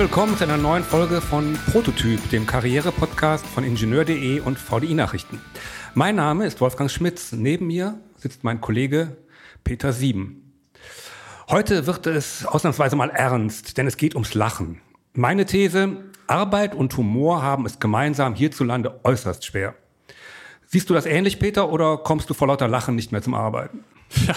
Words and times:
willkommen 0.00 0.34
zu 0.34 0.44
einer 0.44 0.56
neuen 0.56 0.82
Folge 0.82 1.20
von 1.20 1.58
Prototyp, 1.70 2.30
dem 2.30 2.46
Karriere-Podcast 2.46 3.44
von 3.44 3.64
Ingenieur.de 3.64 4.40
und 4.40 4.58
VDI 4.58 4.94
Nachrichten. 4.94 5.42
Mein 5.92 6.16
Name 6.16 6.46
ist 6.46 6.62
Wolfgang 6.62 6.90
Schmitz. 6.90 7.32
Neben 7.32 7.66
mir 7.66 8.00
sitzt 8.16 8.42
mein 8.42 8.62
Kollege 8.62 9.18
Peter 9.62 9.92
Sieben. 9.92 10.54
Heute 11.50 11.86
wird 11.86 12.06
es 12.06 12.46
ausnahmsweise 12.46 12.96
mal 12.96 13.10
ernst, 13.10 13.76
denn 13.76 13.86
es 13.86 13.98
geht 13.98 14.14
ums 14.14 14.32
Lachen. 14.32 14.80
Meine 15.12 15.44
These, 15.44 15.98
Arbeit 16.26 16.74
und 16.74 16.96
Humor 16.96 17.42
haben 17.42 17.66
es 17.66 17.78
gemeinsam 17.78 18.34
hierzulande 18.34 19.00
äußerst 19.04 19.44
schwer. 19.44 19.74
Siehst 20.66 20.88
du 20.88 20.94
das 20.94 21.04
ähnlich, 21.04 21.38
Peter, 21.38 21.68
oder 21.68 21.98
kommst 21.98 22.30
du 22.30 22.32
vor 22.32 22.48
lauter 22.48 22.68
Lachen 22.68 22.94
nicht 22.94 23.12
mehr 23.12 23.20
zum 23.20 23.34
Arbeiten? 23.34 23.84
Ja, 24.26 24.34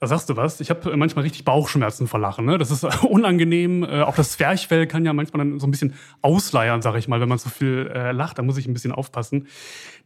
da 0.00 0.06
sagst 0.06 0.28
du 0.28 0.36
was. 0.36 0.60
Ich 0.60 0.70
habe 0.70 0.96
manchmal 0.96 1.24
richtig 1.24 1.44
Bauchschmerzen 1.44 2.06
vor 2.06 2.20
Lachen. 2.20 2.44
Ne? 2.44 2.58
Das 2.58 2.70
ist 2.70 2.84
unangenehm. 3.04 3.82
Äh, 3.82 4.02
auch 4.02 4.16
das 4.16 4.32
Zwerchfell 4.32 4.86
kann 4.86 5.04
ja 5.04 5.12
manchmal 5.12 5.44
dann 5.44 5.58
so 5.60 5.66
ein 5.66 5.70
bisschen 5.70 5.94
ausleiern, 6.22 6.82
sag 6.82 6.96
ich 6.96 7.08
mal, 7.08 7.20
wenn 7.20 7.28
man 7.28 7.38
so 7.38 7.48
viel 7.48 7.90
äh, 7.94 8.12
lacht. 8.12 8.38
Da 8.38 8.42
muss 8.42 8.58
ich 8.58 8.66
ein 8.66 8.72
bisschen 8.72 8.92
aufpassen. 8.92 9.46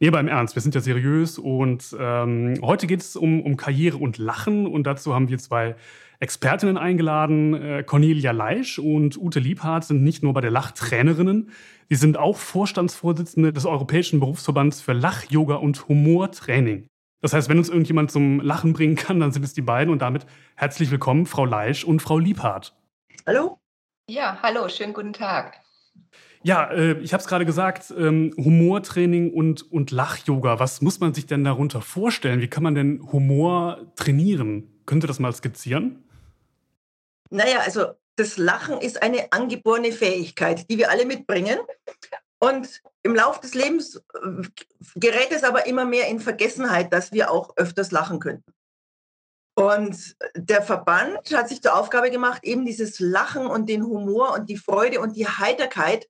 Nee, 0.00 0.08
aber 0.08 0.20
im 0.20 0.28
Ernst, 0.28 0.54
wir 0.54 0.62
sind 0.62 0.74
ja 0.74 0.80
seriös 0.80 1.38
und 1.38 1.96
ähm, 1.98 2.54
heute 2.62 2.86
geht 2.86 3.00
es 3.00 3.16
um, 3.16 3.40
um 3.42 3.56
Karriere 3.56 3.96
und 3.96 4.18
Lachen 4.18 4.66
und 4.66 4.84
dazu 4.86 5.14
haben 5.14 5.28
wir 5.28 5.38
zwei 5.38 5.76
Expertinnen 6.20 6.76
eingeladen. 6.76 7.54
Äh, 7.54 7.84
Cornelia 7.84 8.32
Leisch 8.32 8.78
und 8.78 9.16
Ute 9.16 9.40
Liebhardt 9.40 9.84
sind 9.84 10.02
nicht 10.02 10.22
nur 10.22 10.32
bei 10.32 10.40
der 10.40 10.50
Lachtrainerinnen, 10.50 11.50
sie 11.88 11.94
sind 11.94 12.16
auch 12.16 12.36
Vorstandsvorsitzende 12.36 13.52
des 13.52 13.66
Europäischen 13.66 14.20
Berufsverbands 14.20 14.80
für 14.80 14.92
Lach, 14.92 15.24
Yoga 15.30 15.56
und 15.56 15.88
Humortraining. 15.88 16.88
Das 17.20 17.32
heißt, 17.32 17.48
wenn 17.48 17.58
uns 17.58 17.68
irgendjemand 17.68 18.10
zum 18.10 18.40
Lachen 18.40 18.72
bringen 18.72 18.94
kann, 18.94 19.18
dann 19.18 19.32
sind 19.32 19.44
es 19.44 19.52
die 19.52 19.62
beiden 19.62 19.92
und 19.92 20.02
damit 20.02 20.26
herzlich 20.54 20.90
willkommen, 20.90 21.26
Frau 21.26 21.44
Leisch 21.44 21.84
und 21.84 22.00
Frau 22.00 22.18
Liebhardt. 22.18 22.76
Hallo? 23.26 23.58
Ja, 24.08 24.38
hallo, 24.42 24.68
schönen 24.68 24.94
guten 24.94 25.12
Tag. 25.12 25.60
Ja, 26.44 26.70
äh, 26.70 26.98
ich 27.00 27.12
habe 27.12 27.20
es 27.20 27.28
gerade 27.28 27.44
gesagt, 27.44 27.92
ähm, 27.96 28.32
Humortraining 28.36 29.32
und, 29.32 29.70
und 29.72 29.90
Lach-Yoga. 29.90 30.60
Was 30.60 30.80
muss 30.80 31.00
man 31.00 31.12
sich 31.12 31.26
denn 31.26 31.42
darunter 31.42 31.82
vorstellen? 31.82 32.40
Wie 32.40 32.48
kann 32.48 32.62
man 32.62 32.76
denn 32.76 33.02
Humor 33.12 33.92
trainieren? 33.96 34.80
Könnt 34.86 35.02
ihr 35.02 35.08
das 35.08 35.18
mal 35.18 35.32
skizzieren? 35.32 36.04
Naja, 37.30 37.58
also 37.64 37.86
das 38.16 38.36
Lachen 38.36 38.80
ist 38.80 39.02
eine 39.02 39.32
angeborene 39.32 39.92
Fähigkeit, 39.92 40.70
die 40.70 40.78
wir 40.78 40.90
alle 40.90 41.04
mitbringen. 41.04 41.58
Und 42.40 42.82
im 43.02 43.14
Laufe 43.14 43.40
des 43.40 43.54
Lebens 43.54 43.96
äh, 43.96 44.42
gerät 44.94 45.30
es 45.30 45.44
aber 45.44 45.66
immer 45.66 45.84
mehr 45.84 46.08
in 46.08 46.20
Vergessenheit, 46.20 46.92
dass 46.92 47.12
wir 47.12 47.30
auch 47.30 47.56
öfters 47.56 47.90
lachen 47.90 48.20
könnten. 48.20 48.52
Und 49.58 50.16
der 50.36 50.62
Verband 50.62 51.34
hat 51.34 51.48
sich 51.48 51.60
zur 51.60 51.76
Aufgabe 51.76 52.12
gemacht, 52.12 52.44
eben 52.44 52.64
dieses 52.64 53.00
Lachen 53.00 53.48
und 53.48 53.68
den 53.68 53.82
Humor 53.84 54.34
und 54.34 54.48
die 54.48 54.56
Freude 54.56 55.00
und 55.00 55.16
die 55.16 55.26
Heiterkeit 55.26 56.06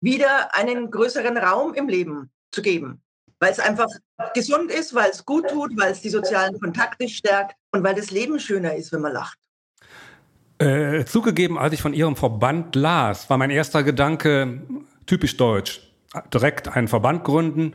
wieder 0.00 0.54
einen 0.54 0.90
größeren 0.90 1.36
Raum 1.36 1.74
im 1.74 1.86
Leben 1.86 2.30
zu 2.50 2.62
geben. 2.62 3.02
Weil 3.40 3.52
es 3.52 3.60
einfach 3.60 3.88
gesund 4.32 4.70
ist, 4.70 4.94
weil 4.94 5.10
es 5.10 5.26
gut 5.26 5.48
tut, 5.48 5.76
weil 5.76 5.92
es 5.92 6.00
die 6.00 6.08
sozialen 6.08 6.58
Kontakte 6.58 7.10
stärkt 7.10 7.56
und 7.72 7.84
weil 7.84 7.94
das 7.94 8.10
Leben 8.10 8.40
schöner 8.40 8.74
ist, 8.74 8.90
wenn 8.90 9.02
man 9.02 9.12
lacht. 9.12 9.38
Äh, 10.58 11.04
zugegeben, 11.04 11.58
als 11.58 11.74
ich 11.74 11.82
von 11.82 11.92
Ihrem 11.92 12.16
Verband 12.16 12.74
las, 12.74 13.28
war 13.28 13.36
mein 13.36 13.50
erster 13.50 13.82
Gedanke 13.82 14.62
typisch 15.08 15.36
deutsch. 15.36 15.80
Direkt 16.32 16.68
einen 16.68 16.88
Verband 16.88 17.24
gründen. 17.24 17.74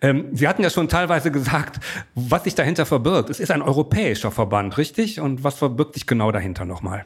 Ähm, 0.00 0.36
Sie 0.36 0.46
hatten 0.46 0.62
ja 0.62 0.70
schon 0.70 0.88
teilweise 0.88 1.32
gesagt, 1.32 1.80
was 2.14 2.44
sich 2.44 2.54
dahinter 2.54 2.86
verbirgt. 2.86 3.28
Es 3.30 3.40
ist 3.40 3.50
ein 3.50 3.62
europäischer 3.62 4.30
Verband, 4.30 4.78
richtig? 4.78 5.18
Und 5.18 5.42
was 5.42 5.56
verbirgt 5.56 5.94
sich 5.94 6.06
genau 6.06 6.30
dahinter 6.30 6.64
nochmal? 6.64 7.04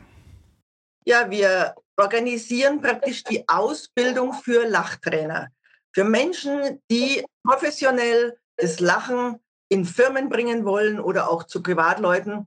Ja, 1.07 1.31
wir 1.31 1.75
organisieren 1.97 2.83
praktisch 2.83 3.25
die 3.25 3.49
Ausbildung 3.49 4.35
für 4.35 4.69
Lachtrainer. 4.69 5.49
Für 5.95 6.05
Menschen, 6.05 6.81
die 6.91 7.25
professionell 7.43 8.37
das 8.59 8.81
Lachen 8.81 9.37
in 9.71 9.87
Firmen 9.87 10.29
bringen 10.29 10.65
wollen 10.67 11.01
oder 11.01 11.31
auch 11.31 11.45
zu 11.45 11.63
Privatleuten 11.63 12.45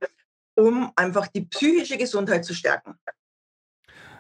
um 0.60 0.92
einfach 0.96 1.28
die 1.28 1.42
psychische 1.42 1.98
Gesundheit 1.98 2.46
zu 2.46 2.54
stärken. 2.54 2.96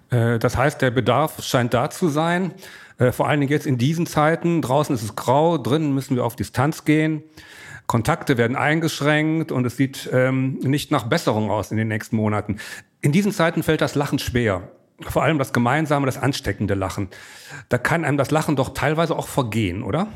Äh, 0.10 0.40
das 0.40 0.58
heißt, 0.58 0.82
der 0.82 0.92
Bedarf 0.92 1.44
scheint 1.44 1.74
da 1.74 1.90
zu 1.90 2.10
sein. 2.10 2.54
Äh, 2.98 3.12
vor 3.12 3.28
allen 3.28 3.40
Dingen 3.40 3.52
jetzt 3.52 3.66
in 3.66 3.78
diesen 3.78 4.06
Zeiten. 4.06 4.62
Draußen 4.62 4.94
ist 4.96 5.04
es 5.04 5.16
grau, 5.16 5.58
drinnen 5.58 5.94
müssen 5.94 6.16
wir 6.16 6.26
auf 6.26 6.36
Distanz 6.36 6.86
gehen. 6.86 7.24
Kontakte 7.88 8.38
werden 8.38 8.56
eingeschränkt 8.56 9.52
und 9.52 9.66
es 9.66 9.78
sieht 9.78 10.10
ähm, 10.14 10.60
nicht 10.60 10.92
nach 10.92 11.08
Besserung 11.08 11.50
aus 11.50 11.72
in 11.72 11.78
den 11.78 11.88
nächsten 11.88 12.16
Monaten. 12.18 12.60
In 13.02 13.12
diesen 13.12 13.32
Zeiten 13.32 13.64
fällt 13.64 13.82
das 13.82 13.96
Lachen 13.96 14.20
schwer. 14.20 14.70
Vor 15.02 15.24
allem 15.24 15.40
das 15.40 15.54
gemeinsame, 15.54 16.06
das 16.06 16.18
ansteckende 16.18 16.76
Lachen. 16.76 17.10
Da 17.70 17.78
kann 17.78 18.06
einem 18.06 18.18
das 18.18 18.32
Lachen 18.32 18.56
doch 18.56 18.74
teilweise 18.74 19.16
auch 19.16 19.28
vergehen, 19.28 19.82
oder? 19.82 20.08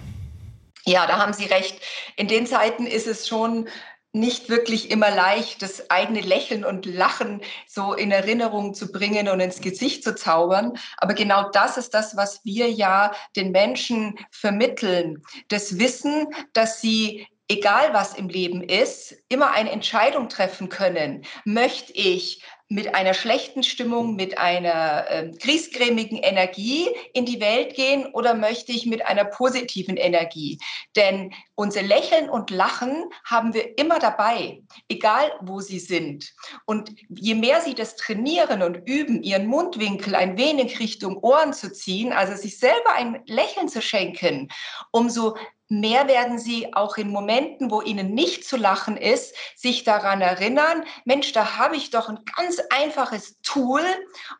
Ja, 0.85 1.07
da 1.07 1.17
haben 1.17 1.33
Sie 1.33 1.45
recht. 1.45 1.79
In 2.17 2.27
den 2.27 2.45
Zeiten 2.45 2.85
ist 2.85 3.07
es 3.07 3.27
schon 3.27 3.69
nicht 4.13 4.47
wirklich 4.47 4.91
immer 4.91 5.09
leicht, 5.09 5.63
das 5.63 5.89
eigene 5.89 6.21
Lächeln 6.21 6.63
und 6.63 6.85
Lachen 6.85 7.41
so 7.67 7.93
in 7.93 8.11
Erinnerung 8.11 8.75
zu 8.75 8.91
bringen 8.91 9.27
und 9.27 9.39
ins 9.39 9.59
Gesicht 9.59 10.03
zu 10.03 10.15
zaubern. 10.15 10.73
Aber 10.97 11.15
genau 11.15 11.49
das 11.51 11.77
ist 11.77 11.95
das, 11.95 12.15
was 12.15 12.39
wir 12.45 12.71
ja 12.71 13.11
den 13.35 13.51
Menschen 13.51 14.19
vermitteln. 14.29 15.23
Das 15.47 15.79
Wissen, 15.79 16.27
dass 16.53 16.79
sie 16.79 17.27
egal 17.47 17.93
was 17.93 18.13
im 18.13 18.29
Leben 18.29 18.61
ist, 18.61 19.15
immer 19.29 19.51
eine 19.51 19.71
Entscheidung 19.71 20.29
treffen 20.29 20.69
können. 20.69 21.25
Möchte 21.43 21.91
ich 21.93 22.43
mit 22.73 22.95
einer 22.95 23.13
schlechten 23.13 23.61
Stimmung, 23.61 24.15
mit 24.15 24.39
einer 24.39 25.05
äh, 25.07 25.31
griesgrämigen 25.39 26.17
Energie 26.17 26.87
in 27.13 27.23
die 27.23 27.39
Welt 27.39 27.75
gehen 27.75 28.07
oder 28.13 28.33
möchte 28.33 28.71
ich 28.71 28.87
mit 28.87 29.05
einer 29.05 29.25
positiven 29.25 29.95
Energie? 29.95 30.57
Denn 30.95 31.31
unser 31.53 31.83
Lächeln 31.83 32.31
und 32.31 32.49
Lachen 32.49 33.05
haben 33.25 33.53
wir 33.53 33.77
immer 33.77 33.99
dabei, 33.99 34.63
egal 34.89 35.31
wo 35.41 35.59
sie 35.59 35.77
sind. 35.77 36.33
Und 36.65 36.89
je 37.09 37.35
mehr 37.35 37.61
sie 37.61 37.75
das 37.75 37.95
trainieren 37.95 38.63
und 38.63 38.87
üben, 38.87 39.21
ihren 39.21 39.45
Mundwinkel 39.45 40.15
ein 40.15 40.35
wenig 40.35 40.79
Richtung 40.79 41.17
Ohren 41.17 41.53
zu 41.53 41.71
ziehen, 41.71 42.11
also 42.11 42.35
sich 42.35 42.57
selber 42.57 42.95
ein 42.95 43.21
Lächeln 43.27 43.69
zu 43.69 43.83
schenken, 43.83 44.49
umso 44.91 45.37
mehr 45.79 46.07
werden 46.07 46.39
sie 46.39 46.73
auch 46.73 46.97
in 46.97 47.09
Momenten, 47.09 47.71
wo 47.71 47.81
ihnen 47.81 48.13
nicht 48.13 48.45
zu 48.45 48.57
lachen 48.57 48.97
ist, 48.97 49.35
sich 49.55 49.83
daran 49.83 50.21
erinnern, 50.21 50.83
Mensch, 51.05 51.31
da 51.33 51.57
habe 51.57 51.75
ich 51.75 51.89
doch 51.89 52.09
ein 52.09 52.19
ganz 52.37 52.61
einfaches 52.69 53.39
Tool 53.41 53.81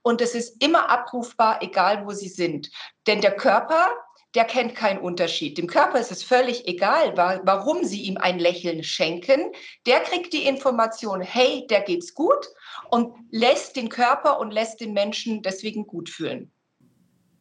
und 0.02 0.22
es 0.22 0.36
ist 0.36 0.64
immer 0.64 0.90
abrufbar, 0.90 1.62
egal 1.62 2.06
wo 2.06 2.12
sie 2.12 2.30
sind. 2.30 2.70
Denn 3.08 3.22
der 3.22 3.36
Körper, 3.36 3.90
der 4.36 4.46
kennt 4.46 4.76
keinen 4.76 5.00
Unterschied. 5.00 5.58
Dem 5.58 5.68
Körper 5.68 6.00
ist 6.00 6.12
es 6.12 6.24
völlig 6.24 6.68
egal, 6.68 7.16
warum 7.16 7.84
sie 7.84 8.04
ihm 8.04 8.18
ein 8.18 8.40
Lächeln 8.40 8.84
schenken. 8.84 9.52
Der 9.86 10.00
kriegt 10.00 10.34
die 10.34 10.46
Information, 10.48 11.22
hey, 11.22 11.68
der 11.70 11.82
geht's 11.82 12.14
gut 12.14 12.48
und 12.90 13.14
lässt 13.32 13.76
den 13.76 13.90
Körper 13.90 14.40
und 14.40 14.52
lässt 14.52 14.80
den 14.80 14.94
Menschen 14.94 15.42
deswegen 15.42 15.86
gut 15.86 16.10
fühlen. 16.10 16.53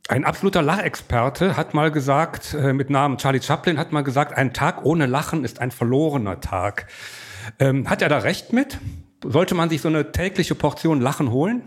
Ein 0.09 0.25
absoluter 0.25 0.63
Lachexperte 0.63 1.57
hat 1.57 1.75
mal 1.75 1.93
gesagt, 1.93 2.55
äh, 2.55 2.73
mit 2.73 2.91
Namen 2.91 3.19
Charlie 3.19 3.41
Chaplin, 3.41 3.79
hat 3.79 3.93
mal 3.93 4.03
gesagt, 4.03 4.37
ein 4.37 4.53
Tag 4.53 4.85
ohne 4.85 5.07
Lachen 5.07 5.45
ist 5.45 5.61
ein 5.61 5.71
verlorener 5.71 6.41
Tag. 6.41 6.87
Ähm, 7.61 7.89
hat 7.89 8.03
er 8.03 8.09
da 8.09 8.19
recht 8.19 8.53
mit? 8.53 8.79
Sollte 9.25 9.55
man 9.55 9.71
sich 9.71 9.81
so 9.81 9.89
eine 9.89 10.11
tägliche 10.11 10.57
Portion 10.57 11.01
Lachen 11.01 11.31
holen? 11.31 11.63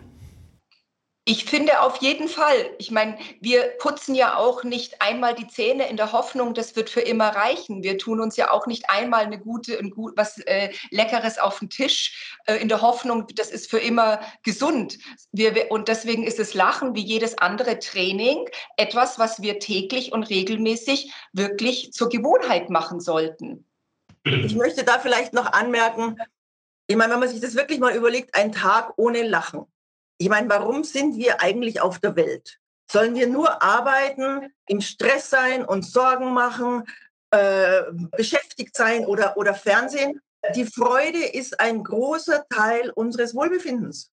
Ich 1.28 1.46
finde 1.46 1.82
auf 1.82 1.98
jeden 2.04 2.28
Fall. 2.28 2.76
Ich 2.78 2.92
meine, 2.92 3.18
wir 3.42 3.64
putzen 3.80 4.14
ja 4.14 4.38
auch 4.38 4.64
nicht 4.64 5.02
einmal 5.02 5.34
die 5.34 5.48
Zähne 5.48 5.90
in 5.90 5.98
der 5.98 6.12
Hoffnung, 6.12 6.54
das 6.54 6.76
wird 6.76 6.88
für 6.88 7.02
immer 7.02 7.30
reichen. 7.30 7.82
Wir 7.82 7.98
tun 7.98 8.20
uns 8.20 8.38
ja 8.38 8.52
auch 8.52 8.68
nicht 8.68 8.92
einmal 8.92 9.26
eine 9.26 9.40
gute, 9.40 9.76
ein 9.76 9.90
gut, 9.90 10.14
was 10.18 10.38
äh, 10.42 10.72
Leckeres 10.92 11.40
auf 11.40 11.58
den 11.58 11.72
Tisch 11.72 12.38
äh, 12.46 12.58
in 12.58 12.70
der 12.70 12.84
Hoffnung, 12.84 13.26
das 13.34 13.50
ist 13.50 13.72
für 13.72 13.80
immer 13.80 14.22
gesund. 14.44 15.00
Wir, 15.32 15.72
und 15.72 15.88
deswegen 15.88 16.26
ist 16.26 16.38
das 16.38 16.54
Lachen 16.54 16.94
wie 16.94 17.04
jedes 17.04 17.40
andere 17.40 17.80
Training 17.80 18.48
etwas, 18.78 19.18
was 19.18 19.42
wir 19.42 19.58
täglich 19.58 20.12
und 20.12 20.30
regelmäßig 20.30 21.12
wirklich 21.34 21.92
zur 21.92 22.10
Gewohnheit 22.10 22.70
machen 22.70 23.00
sollten. 23.00 23.66
Ich 24.26 24.54
möchte 24.54 24.84
da 24.84 25.00
vielleicht 25.00 25.34
noch 25.34 25.54
anmerken, 25.54 26.18
ich 26.86 26.96
meine, 26.96 27.14
wenn 27.14 27.20
man 27.20 27.30
sich 27.30 27.42
das 27.42 27.56
wirklich 27.56 27.80
mal 27.80 27.96
überlegt, 27.96 28.36
ein 28.36 28.52
Tag 28.52 28.94
ohne 28.98 29.24
Lachen 29.24 29.66
ich 30.18 30.30
meine, 30.30 30.50
warum 30.50 30.84
sind 30.84 31.18
wir 31.18 31.42
eigentlich 31.42 31.82
auf 31.82 32.00
der 32.00 32.16
Welt? 32.16 32.60
Sollen 32.92 33.16
wir 33.16 33.28
nur 33.28 33.62
arbeiten, 33.62 34.54
im 34.68 34.82
Stress 34.82 35.30
sein 35.30 35.66
und 35.66 35.86
Sorgen 35.86 36.34
machen, 36.34 36.84
äh, 37.32 37.84
beschäftigt 38.16 38.76
sein 38.76 39.06
oder, 39.06 39.38
oder 39.38 39.54
Fernsehen? 39.54 40.22
Die 40.56 40.66
Freude 40.66 41.24
ist 41.24 41.60
ein 41.60 41.84
großer 41.84 42.46
Teil 42.50 42.92
unseres 42.92 43.34
Wohlbefindens. 43.34 44.12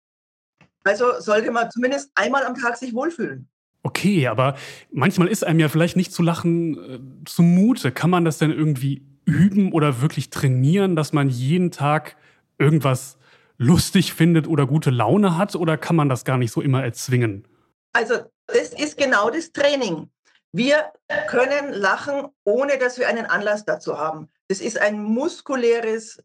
Also 0.85 1.21
sollte 1.21 1.51
man 1.51 1.71
zumindest 1.71 2.11
einmal 2.15 2.45
am 2.45 2.55
Tag 2.55 2.77
sich 2.77 2.95
wohlfühlen. 2.95 3.49
Okay, 3.85 4.27
aber 4.29 4.57
manchmal 4.91 5.29
ist 5.29 5.45
einem 5.45 5.61
ja 5.61 5.69
vielleicht 5.69 5.97
nicht 5.97 6.13
zu 6.13 6.23
lachen 6.23 6.79
äh, 6.79 6.99
zumute. 7.25 7.93
Kann 7.93 8.11
man 8.11 8.25
das 8.25 8.39
denn 8.39 8.51
irgendwie 8.51 9.03
üben 9.25 9.73
oder 9.73 10.01
wirklich 10.01 10.31
trainieren, 10.31 10.97
dass 10.97 11.13
man 11.13 11.29
jeden 11.29 11.71
Tag 11.71 12.17
irgendwas 12.59 13.19
lustig 13.57 14.15
findet 14.15 14.47
oder 14.47 14.67
gute 14.67 14.91
Laune 14.91 15.37
hat? 15.37 15.55
Oder 15.55 15.77
kann 15.77 15.97
man 15.97 16.09
das 16.09 16.25
gar 16.25 16.39
nicht 16.39 16.53
so 16.53 16.61
immer 16.61 16.83
erzwingen? 16.83 17.47
Also 17.93 18.15
das 18.47 18.73
ist 18.73 18.97
genau 18.97 19.31
das 19.31 19.53
Training. 19.53 20.11
Wir 20.53 20.93
können 21.29 21.73
lachen, 21.73 22.29
ohne 22.45 22.79
dass 22.79 22.99
wir 22.99 23.09
einen 23.09 23.27
Anlass 23.27 23.65
dazu 23.65 23.99
haben. 23.99 24.29
Das 24.49 24.61
ist 24.61 24.79
ein 24.79 25.03
muskuläres, 25.03 26.23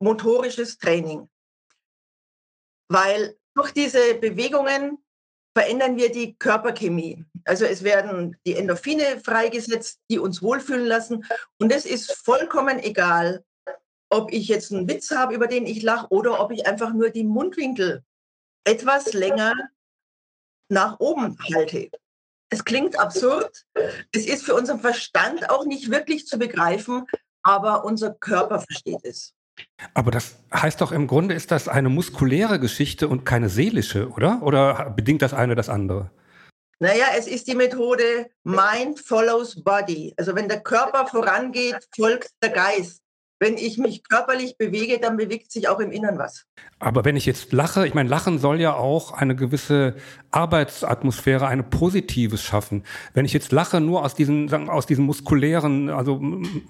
motorisches 0.00 0.78
Training. 0.78 1.28
Weil 2.88 3.36
durch 3.54 3.72
diese 3.72 4.14
Bewegungen 4.14 4.98
verändern 5.56 5.96
wir 5.96 6.10
die 6.10 6.36
Körperchemie. 6.36 7.24
Also 7.44 7.64
es 7.64 7.84
werden 7.84 8.36
die 8.46 8.56
Endorphine 8.56 9.20
freigesetzt, 9.22 10.00
die 10.10 10.18
uns 10.18 10.42
wohlfühlen 10.42 10.86
lassen. 10.86 11.24
Und 11.58 11.72
es 11.72 11.86
ist 11.86 12.12
vollkommen 12.12 12.78
egal, 12.78 13.44
ob 14.10 14.32
ich 14.32 14.48
jetzt 14.48 14.72
einen 14.72 14.88
Witz 14.88 15.10
habe, 15.10 15.34
über 15.34 15.46
den 15.46 15.66
ich 15.66 15.82
lache, 15.82 16.08
oder 16.10 16.40
ob 16.40 16.50
ich 16.50 16.66
einfach 16.66 16.92
nur 16.92 17.10
die 17.10 17.24
Mundwinkel 17.24 18.02
etwas 18.64 19.12
länger 19.12 19.54
nach 20.68 21.00
oben 21.00 21.38
halte. 21.54 21.90
Es 22.50 22.64
klingt 22.64 22.98
absurd. 22.98 23.64
Es 24.12 24.26
ist 24.26 24.44
für 24.44 24.54
unseren 24.54 24.80
Verstand 24.80 25.48
auch 25.50 25.64
nicht 25.64 25.90
wirklich 25.90 26.26
zu 26.26 26.38
begreifen, 26.38 27.06
aber 27.42 27.84
unser 27.84 28.12
Körper 28.12 28.60
versteht 28.60 29.04
es. 29.04 29.32
Aber 29.94 30.10
das 30.10 30.36
heißt 30.52 30.80
doch 30.80 30.90
im 30.90 31.06
Grunde 31.06 31.34
ist 31.34 31.50
das 31.50 31.68
eine 31.68 31.88
muskuläre 31.88 32.58
Geschichte 32.58 33.08
und 33.08 33.24
keine 33.24 33.48
seelische, 33.48 34.08
oder? 34.08 34.40
Oder 34.42 34.90
bedingt 34.90 35.22
das 35.22 35.34
eine 35.34 35.54
das 35.54 35.68
andere? 35.68 36.10
Naja, 36.78 37.06
es 37.16 37.26
ist 37.26 37.46
die 37.46 37.54
Methode 37.54 38.30
Mind 38.42 38.98
follows 38.98 39.62
Body. 39.62 40.14
Also 40.16 40.34
wenn 40.34 40.48
der 40.48 40.62
Körper 40.62 41.06
vorangeht, 41.06 41.86
folgt 41.94 42.30
der 42.42 42.50
Geist 42.50 43.02
wenn 43.40 43.56
ich 43.56 43.78
mich 43.78 44.04
körperlich 44.04 44.58
bewege, 44.58 45.00
dann 45.00 45.16
bewegt 45.16 45.50
sich 45.50 45.68
auch 45.68 45.80
im 45.80 45.90
Inneren 45.90 46.18
was. 46.18 46.46
Aber 46.78 47.06
wenn 47.06 47.16
ich 47.16 47.24
jetzt 47.24 47.52
lache, 47.52 47.86
ich 47.86 47.94
meine, 47.94 48.08
Lachen 48.08 48.38
soll 48.38 48.60
ja 48.60 48.74
auch 48.74 49.12
eine 49.12 49.34
gewisse 49.34 49.96
Arbeitsatmosphäre, 50.30 51.46
eine 51.46 51.62
positives 51.62 52.42
schaffen. 52.42 52.84
Wenn 53.14 53.24
ich 53.24 53.32
jetzt 53.32 53.50
lache, 53.50 53.80
nur 53.80 54.04
aus 54.04 54.14
diesen, 54.14 54.52
aus 54.68 54.86
diesen 54.86 55.06
muskulären, 55.06 55.88
also 55.88 56.20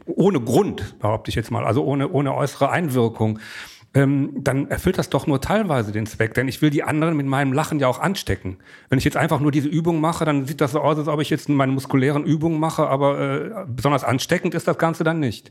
ohne 0.07 0.41
Grund, 0.41 0.99
behaupte 1.01 1.29
ich 1.29 1.35
jetzt 1.35 1.51
mal, 1.51 1.67
also 1.67 1.85
ohne, 1.85 2.09
ohne 2.09 2.35
äußere 2.35 2.71
Einwirkung, 2.71 3.41
ähm, 3.93 4.33
dann 4.37 4.71
erfüllt 4.71 4.99
das 4.99 5.11
doch 5.11 5.27
nur 5.27 5.41
teilweise 5.41 5.91
den 5.91 6.07
Zweck. 6.07 6.35
Denn 6.35 6.47
ich 6.49 6.63
will 6.63 6.71
die 6.71 6.83
anderen 6.83 7.17
mit 7.17 7.27
meinem 7.27 7.53
Lachen 7.53 7.81
ja 7.81 7.89
auch 7.89 7.99
anstecken. 7.99 8.59
Wenn 8.89 8.99
ich 8.99 9.05
jetzt 9.05 9.17
einfach 9.17 9.41
nur 9.41 9.51
diese 9.51 9.69
Übung 9.69 10.01
mache, 10.01 10.25
dann 10.25 10.47
sieht 10.47 10.61
das 10.61 10.73
so 10.73 10.81
aus, 10.81 10.99
als 10.99 11.09
ob 11.09 11.21
ich 11.21 11.31
jetzt 11.31 11.49
meine 11.49 11.73
muskulären 11.73 12.25
Übungen 12.25 12.61
mache, 12.61 12.87
aber 12.87 13.19
äh, 13.19 13.65
besonders 13.67 14.05
ansteckend 14.05 14.55
ist 14.55 14.69
das 14.69 14.79
Ganze 14.79 15.03
dann 15.03 15.19
nicht. 15.19 15.51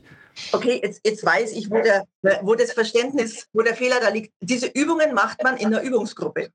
Okay, 0.52 0.80
jetzt, 0.82 1.00
jetzt 1.04 1.24
weiß 1.24 1.52
ich, 1.52 1.70
wo, 1.70 1.82
der, 1.82 2.06
wo 2.42 2.54
das 2.54 2.72
Verständnis, 2.72 3.46
wo 3.52 3.62
der 3.62 3.74
Fehler 3.74 3.96
da 4.00 4.08
liegt. 4.08 4.32
Diese 4.40 4.66
Übungen 4.66 5.12
macht 5.12 5.42
man 5.42 5.56
in 5.56 5.70
der 5.70 5.82
Übungsgruppe. 5.82 6.50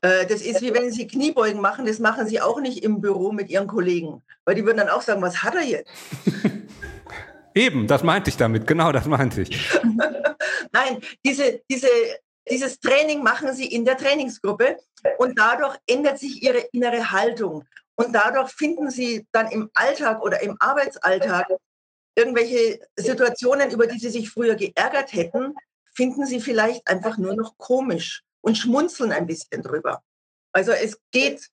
Äh, 0.00 0.26
das 0.26 0.40
ist 0.40 0.62
wie 0.62 0.72
wenn 0.72 0.90
Sie 0.90 1.06
Kniebeugen 1.06 1.60
machen, 1.60 1.86
das 1.86 1.98
machen 1.98 2.26
Sie 2.26 2.40
auch 2.40 2.60
nicht 2.60 2.82
im 2.82 3.00
Büro 3.00 3.32
mit 3.32 3.50
Ihren 3.50 3.66
Kollegen. 3.66 4.22
Weil 4.44 4.54
die 4.54 4.64
würden 4.64 4.78
dann 4.78 4.88
auch 4.88 5.02
sagen, 5.02 5.20
was 5.22 5.42
hat 5.42 5.54
er 5.54 5.64
jetzt? 5.64 5.90
Eben, 7.54 7.86
das 7.86 8.02
meinte 8.02 8.30
ich 8.30 8.38
damit, 8.38 8.66
genau 8.66 8.92
das 8.92 9.06
meinte 9.06 9.42
ich. 9.42 9.70
Nein, 10.82 11.00
diese, 11.24 11.62
diese, 11.70 11.88
dieses 12.50 12.80
Training 12.80 13.22
machen 13.22 13.54
Sie 13.54 13.66
in 13.66 13.84
der 13.84 13.96
Trainingsgruppe 13.96 14.78
und 15.18 15.38
dadurch 15.38 15.76
ändert 15.86 16.18
sich 16.18 16.42
Ihre 16.42 16.58
innere 16.72 17.10
Haltung. 17.10 17.64
Und 17.94 18.12
dadurch 18.12 18.50
finden 18.52 18.90
Sie 18.90 19.26
dann 19.32 19.50
im 19.50 19.70
Alltag 19.74 20.22
oder 20.22 20.42
im 20.42 20.56
Arbeitsalltag 20.58 21.46
irgendwelche 22.14 22.80
Situationen, 22.96 23.70
über 23.70 23.86
die 23.86 23.98
Sie 23.98 24.10
sich 24.10 24.30
früher 24.30 24.54
geärgert 24.54 25.12
hätten, 25.12 25.54
finden 25.94 26.26
Sie 26.26 26.40
vielleicht 26.40 26.86
einfach 26.88 27.18
nur 27.18 27.34
noch 27.34 27.56
komisch 27.58 28.22
und 28.40 28.58
schmunzeln 28.58 29.12
ein 29.12 29.26
bisschen 29.26 29.62
drüber. 29.62 30.02
Also 30.52 30.72
es 30.72 30.98
geht, 31.12 31.48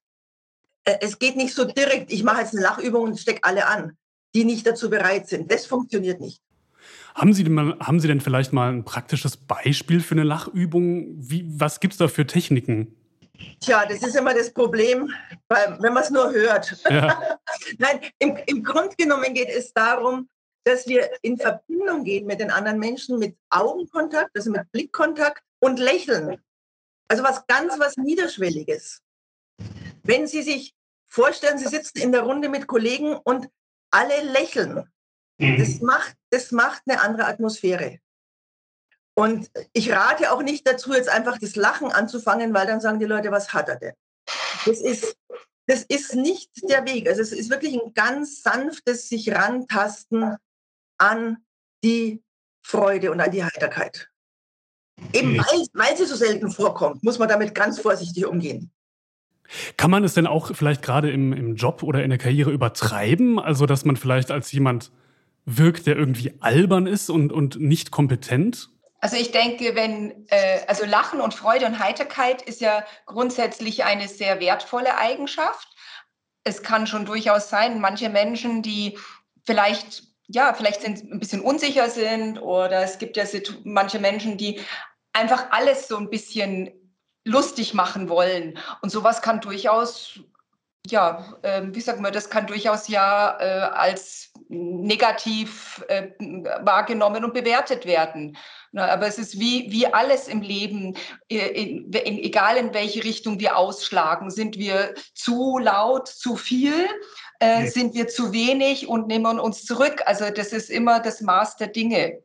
äh, 0.84 0.98
es 1.00 1.18
geht 1.18 1.36
nicht 1.36 1.54
so 1.54 1.64
direkt, 1.64 2.12
ich 2.12 2.24
mache 2.24 2.40
jetzt 2.40 2.54
eine 2.54 2.62
Lachübung 2.62 3.04
und 3.04 3.20
stecke 3.20 3.44
alle 3.44 3.66
an, 3.66 3.96
die 4.34 4.44
nicht 4.44 4.66
dazu 4.66 4.90
bereit 4.90 5.28
sind. 5.28 5.50
Das 5.50 5.66
funktioniert 5.66 6.20
nicht. 6.20 6.42
Haben 7.20 7.34
Sie, 7.34 7.44
denn 7.44 7.52
mal, 7.52 7.78
haben 7.80 8.00
Sie 8.00 8.08
denn 8.08 8.22
vielleicht 8.22 8.54
mal 8.54 8.72
ein 8.72 8.82
praktisches 8.82 9.36
Beispiel 9.36 10.00
für 10.00 10.14
eine 10.14 10.22
Lachübung? 10.22 11.16
Wie, 11.18 11.44
was 11.46 11.78
gibt 11.78 11.92
es 11.92 11.98
da 11.98 12.08
für 12.08 12.26
Techniken? 12.26 12.96
Tja, 13.60 13.84
das 13.84 14.02
ist 14.02 14.16
immer 14.16 14.32
das 14.32 14.50
Problem, 14.54 15.12
wenn 15.50 15.92
man 15.92 16.02
es 16.02 16.08
nur 16.08 16.32
hört. 16.32 16.82
Ja. 16.88 17.38
Nein, 17.78 18.00
im, 18.20 18.38
im 18.46 18.64
Grunde 18.64 18.96
genommen 18.96 19.34
geht 19.34 19.50
es 19.50 19.74
darum, 19.74 20.30
dass 20.64 20.86
wir 20.86 21.10
in 21.20 21.36
Verbindung 21.36 22.04
gehen 22.04 22.26
mit 22.26 22.40
den 22.40 22.50
anderen 22.50 22.78
Menschen, 22.78 23.18
mit 23.18 23.36
Augenkontakt, 23.50 24.30
also 24.34 24.50
mit 24.50 24.72
Blickkontakt 24.72 25.42
und 25.58 25.78
Lächeln. 25.78 26.38
Also 27.08 27.22
was 27.22 27.46
ganz 27.46 27.78
was 27.78 27.98
Niederschwelliges. 27.98 29.02
Wenn 30.04 30.26
Sie 30.26 30.40
sich 30.40 30.74
vorstellen, 31.06 31.58
Sie 31.58 31.68
sitzen 31.68 31.98
in 31.98 32.12
der 32.12 32.22
Runde 32.22 32.48
mit 32.48 32.66
Kollegen 32.66 33.14
und 33.14 33.46
alle 33.90 34.22
lächeln, 34.22 34.90
Mhm. 35.40 35.58
Das 35.58 35.80
macht, 35.80 36.16
das 36.30 36.52
macht 36.52 36.82
eine 36.86 37.00
andere 37.00 37.26
Atmosphäre. 37.26 37.98
Und 39.14 39.50
ich 39.72 39.90
rate 39.90 40.32
auch 40.32 40.42
nicht 40.42 40.66
dazu, 40.66 40.94
jetzt 40.94 41.08
einfach 41.08 41.38
das 41.38 41.56
Lachen 41.56 41.90
anzufangen, 41.90 42.54
weil 42.54 42.66
dann 42.66 42.80
sagen 42.80 43.00
die 43.00 43.06
Leute, 43.06 43.30
was 43.30 43.52
hat 43.52 43.68
er 43.68 43.76
denn? 43.76 43.94
Das 44.66 44.80
ist, 44.80 45.16
das 45.66 45.82
ist 45.84 46.14
nicht 46.14 46.50
der 46.68 46.86
Weg. 46.86 47.08
Also 47.08 47.22
es 47.22 47.32
ist 47.32 47.50
wirklich 47.50 47.74
ein 47.74 47.92
ganz 47.94 48.42
sanftes 48.42 49.08
sich 49.08 49.32
rantasten 49.32 50.36
an 50.98 51.38
die 51.82 52.22
Freude 52.62 53.10
und 53.10 53.20
an 53.20 53.30
die 53.30 53.44
Heiterkeit. 53.44 54.08
Eben 55.12 55.38
weil, 55.38 55.66
weil 55.72 55.96
sie 55.96 56.04
so 56.04 56.14
selten 56.14 56.50
vorkommt, 56.50 57.02
muss 57.02 57.18
man 57.18 57.28
damit 57.28 57.54
ganz 57.54 57.80
vorsichtig 57.80 58.26
umgehen. 58.26 58.70
Kann 59.76 59.90
man 59.90 60.04
es 60.04 60.14
denn 60.14 60.26
auch 60.26 60.54
vielleicht 60.54 60.82
gerade 60.82 61.10
im, 61.10 61.32
im 61.32 61.56
Job 61.56 61.82
oder 61.82 62.04
in 62.04 62.10
der 62.10 62.18
Karriere 62.18 62.50
übertreiben? 62.50 63.38
Also, 63.38 63.66
dass 63.66 63.84
man 63.84 63.96
vielleicht 63.96 64.30
als 64.30 64.52
jemand 64.52 64.92
wirkt, 65.56 65.86
der 65.86 65.96
irgendwie 65.96 66.34
albern 66.40 66.86
ist 66.86 67.10
und, 67.10 67.32
und 67.32 67.60
nicht 67.60 67.90
kompetent? 67.90 68.68
Also 69.00 69.16
ich 69.16 69.30
denke, 69.30 69.74
wenn, 69.74 70.26
äh, 70.28 70.60
also 70.66 70.84
Lachen 70.84 71.20
und 71.20 71.34
Freude 71.34 71.66
und 71.66 71.78
Heiterkeit 71.78 72.42
ist 72.42 72.60
ja 72.60 72.84
grundsätzlich 73.06 73.84
eine 73.84 74.08
sehr 74.08 74.40
wertvolle 74.40 74.96
Eigenschaft. 74.98 75.68
Es 76.44 76.62
kann 76.62 76.86
schon 76.86 77.06
durchaus 77.06 77.48
sein, 77.48 77.80
manche 77.80 78.10
Menschen, 78.10 78.62
die 78.62 78.98
vielleicht, 79.44 80.04
ja, 80.28 80.52
vielleicht 80.52 80.82
sind 80.82 81.10
ein 81.10 81.18
bisschen 81.18 81.40
unsicher 81.40 81.88
sind 81.88 82.38
oder 82.38 82.82
es 82.82 82.98
gibt 82.98 83.16
ja 83.16 83.24
manche 83.64 83.98
Menschen, 83.98 84.36
die 84.36 84.60
einfach 85.12 85.46
alles 85.50 85.88
so 85.88 85.96
ein 85.96 86.10
bisschen 86.10 86.70
lustig 87.24 87.74
machen 87.74 88.08
wollen. 88.08 88.58
Und 88.82 88.90
sowas 88.90 89.22
kann 89.22 89.40
durchaus 89.40 90.20
ja, 90.86 91.34
äh, 91.42 91.62
wie 91.66 91.80
sagen 91.80 92.02
wir, 92.02 92.10
das 92.10 92.30
kann 92.30 92.46
durchaus 92.46 92.88
ja 92.88 93.38
äh, 93.38 93.70
als 93.72 94.29
negativ 94.50 95.84
äh, 95.86 96.08
wahrgenommen 96.62 97.24
und 97.24 97.32
bewertet 97.32 97.86
werden. 97.86 98.36
Na, 98.72 98.88
aber 98.88 99.06
es 99.06 99.16
ist 99.16 99.38
wie, 99.38 99.70
wie 99.70 99.86
alles 99.86 100.26
im 100.26 100.42
Leben, 100.42 100.96
äh, 101.30 101.36
in, 101.36 101.92
in, 101.92 102.18
egal 102.18 102.56
in 102.56 102.74
welche 102.74 103.04
Richtung 103.04 103.38
wir 103.38 103.56
ausschlagen. 103.56 104.30
Sind 104.30 104.58
wir 104.58 104.94
zu 105.14 105.58
laut, 105.58 106.08
zu 106.08 106.34
viel? 106.34 106.88
Äh, 107.38 107.62
nee. 107.62 107.68
Sind 107.68 107.94
wir 107.94 108.08
zu 108.08 108.32
wenig 108.32 108.88
und 108.88 109.06
nehmen 109.06 109.38
uns 109.38 109.64
zurück? 109.64 110.02
Also 110.06 110.30
das 110.30 110.48
ist 110.48 110.68
immer 110.68 110.98
das 110.98 111.20
Maß 111.20 111.56
der 111.56 111.68
Dinge. 111.68 112.20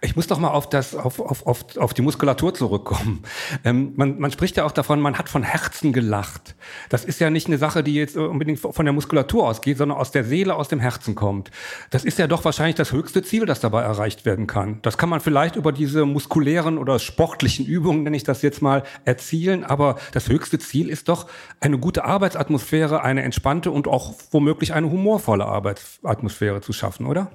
Ich 0.00 0.16
muss 0.16 0.26
doch 0.26 0.38
mal 0.38 0.50
auf, 0.50 0.68
das, 0.68 0.94
auf, 0.94 1.20
auf, 1.20 1.46
auf, 1.46 1.76
auf 1.76 1.94
die 1.94 2.02
Muskulatur 2.02 2.54
zurückkommen. 2.54 3.22
Ähm, 3.64 3.92
man, 3.96 4.18
man 4.18 4.30
spricht 4.30 4.56
ja 4.56 4.64
auch 4.64 4.72
davon, 4.72 5.00
man 5.00 5.18
hat 5.18 5.28
von 5.28 5.42
Herzen 5.42 5.92
gelacht. 5.92 6.54
Das 6.88 7.04
ist 7.04 7.20
ja 7.20 7.30
nicht 7.30 7.46
eine 7.46 7.58
Sache, 7.58 7.82
die 7.82 7.94
jetzt 7.94 8.16
unbedingt 8.16 8.58
von 8.58 8.84
der 8.84 8.92
Muskulatur 8.92 9.48
ausgeht, 9.48 9.78
sondern 9.78 9.98
aus 9.98 10.10
der 10.10 10.24
Seele, 10.24 10.54
aus 10.54 10.68
dem 10.68 10.80
Herzen 10.80 11.14
kommt. 11.14 11.50
Das 11.90 12.04
ist 12.04 12.18
ja 12.18 12.26
doch 12.26 12.44
wahrscheinlich 12.44 12.76
das 12.76 12.92
höchste 12.92 13.22
Ziel, 13.22 13.46
das 13.46 13.60
dabei 13.60 13.82
erreicht 13.82 14.24
werden 14.24 14.46
kann. 14.46 14.80
Das 14.82 14.98
kann 14.98 15.08
man 15.08 15.20
vielleicht 15.20 15.56
über 15.56 15.72
diese 15.72 16.04
muskulären 16.04 16.78
oder 16.78 16.98
sportlichen 16.98 17.66
Übungen, 17.66 18.02
nenne 18.02 18.16
ich 18.16 18.24
das 18.24 18.42
jetzt 18.42 18.62
mal, 18.62 18.82
erzielen. 19.04 19.64
Aber 19.64 19.96
das 20.12 20.28
höchste 20.28 20.58
Ziel 20.58 20.88
ist 20.88 21.08
doch 21.08 21.26
eine 21.60 21.78
gute 21.78 22.04
Arbeitsatmosphäre, 22.04 23.02
eine 23.02 23.22
entspannte 23.22 23.70
und 23.70 23.88
auch 23.88 24.14
womöglich 24.30 24.74
eine 24.74 24.90
humorvolle 24.90 25.46
Arbeitsatmosphäre 25.46 26.60
zu 26.60 26.72
schaffen, 26.72 27.06
oder? 27.06 27.30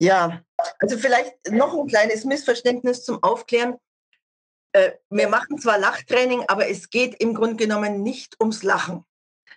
Ja, 0.00 0.42
also 0.78 0.98
vielleicht 0.98 1.50
noch 1.50 1.74
ein 1.74 1.86
kleines 1.86 2.24
Missverständnis 2.24 3.04
zum 3.04 3.22
Aufklären. 3.22 3.76
Äh, 4.72 4.92
wir 5.10 5.28
machen 5.28 5.58
zwar 5.58 5.78
Lachtraining, 5.78 6.44
aber 6.48 6.68
es 6.68 6.90
geht 6.90 7.20
im 7.20 7.34
Grunde 7.34 7.56
genommen 7.56 8.02
nicht 8.02 8.36
ums 8.40 8.62
Lachen. 8.62 9.04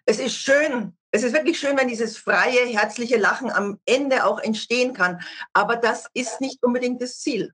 Es 0.06 0.20
ist 0.20 0.36
schön, 0.36 0.98
es 1.12 1.24
ist 1.24 1.34
wirklich 1.34 1.60
schön, 1.60 1.78
wenn 1.78 1.88
dieses 1.88 2.18
freie, 2.18 2.66
herzliche 2.68 3.18
Lachen 3.18 3.52
am 3.52 3.80
Ende 3.86 4.26
auch 4.26 4.40
entstehen 4.40 4.94
kann. 4.94 5.22
Aber 5.54 5.76
das 5.76 6.08
ist 6.14 6.42
nicht 6.42 6.64
unbedingt 6.64 7.02
das 7.02 7.20
Ziel. 7.20 7.54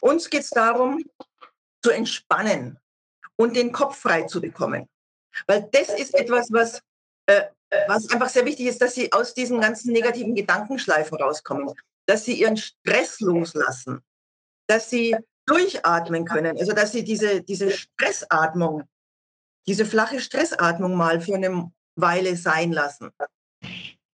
Uns 0.00 0.28
geht 0.28 0.42
es 0.42 0.50
darum, 0.50 1.04
zu 1.82 1.90
entspannen 1.90 2.78
und 3.36 3.56
den 3.56 3.72
Kopf 3.72 3.98
frei 3.98 4.24
zu 4.24 4.40
bekommen. 4.40 4.88
Weil 5.46 5.68
das 5.72 5.88
ist 5.90 6.14
etwas, 6.14 6.52
was, 6.52 6.82
äh, 7.26 7.44
was 7.86 8.10
einfach 8.10 8.28
sehr 8.28 8.44
wichtig 8.44 8.66
ist, 8.66 8.82
dass 8.82 8.94
Sie 8.94 9.12
aus 9.12 9.32
diesen 9.34 9.60
ganzen 9.60 9.92
negativen 9.92 10.34
Gedankenschleifen 10.34 11.16
rauskommen 11.16 11.72
dass 12.10 12.24
sie 12.24 12.40
ihren 12.40 12.56
Stress 12.56 13.20
loslassen, 13.20 14.00
dass 14.68 14.90
sie 14.90 15.16
durchatmen 15.46 16.24
können, 16.24 16.58
also 16.58 16.72
dass 16.72 16.92
sie 16.92 17.04
diese, 17.04 17.42
diese 17.42 17.70
Stressatmung 17.70 18.84
diese 19.66 19.86
flache 19.86 20.20
Stressatmung 20.20 20.96
mal 20.96 21.20
für 21.20 21.36
eine 21.36 21.70
Weile 21.94 22.36
sein 22.36 22.72
lassen, 22.72 23.10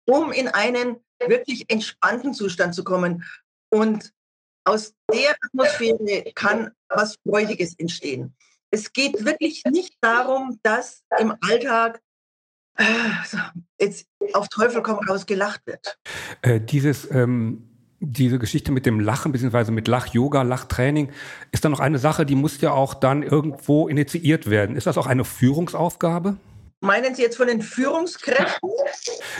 um 0.05 0.31
in 0.31 0.49
einen 0.49 0.97
wirklich 1.25 1.69
entspannten 1.69 2.33
Zustand 2.33 2.75
zu 2.75 2.83
kommen. 2.83 3.23
Und 3.71 4.11
aus 4.65 4.93
der 5.11 5.35
Atmosphäre 5.45 6.31
kann 6.33 6.71
was 6.89 7.17
Freudiges 7.25 7.73
entstehen. 7.77 8.35
Es 8.71 8.91
geht 8.91 9.23
wirklich 9.23 9.63
nicht 9.65 9.95
darum, 10.01 10.59
dass 10.63 11.03
im 11.19 11.35
Alltag 11.41 12.01
äh, 12.77 12.85
jetzt 13.79 14.07
auf 14.33 14.49
Teufel 14.49 14.81
komm 14.81 14.97
raus 15.07 15.25
gelacht 15.25 15.61
wird. 15.65 15.97
Äh, 16.41 16.59
dieses 16.59 17.09
ähm 17.11 17.74
diese 17.99 18.39
Geschichte 18.39 18.71
mit 18.71 18.85
dem 18.85 18.99
Lachen, 18.99 19.31
beziehungsweise 19.31 19.71
mit 19.71 19.87
Lach-Yoga, 19.87 20.41
Lachtraining, 20.41 21.09
ist 21.51 21.65
dann 21.65 21.71
noch 21.71 21.79
eine 21.79 21.97
Sache, 21.97 22.25
die 22.25 22.35
muss 22.35 22.61
ja 22.61 22.71
auch 22.71 22.93
dann 22.93 23.23
irgendwo 23.23 23.87
initiiert 23.87 24.49
werden. 24.49 24.75
Ist 24.75 24.87
das 24.87 24.97
auch 24.97 25.07
eine 25.07 25.25
Führungsaufgabe? 25.25 26.37
Meinen 26.81 27.15
Sie 27.15 27.21
jetzt 27.21 27.37
von 27.37 27.47
den 27.47 27.61
Führungskräften? 27.61 28.69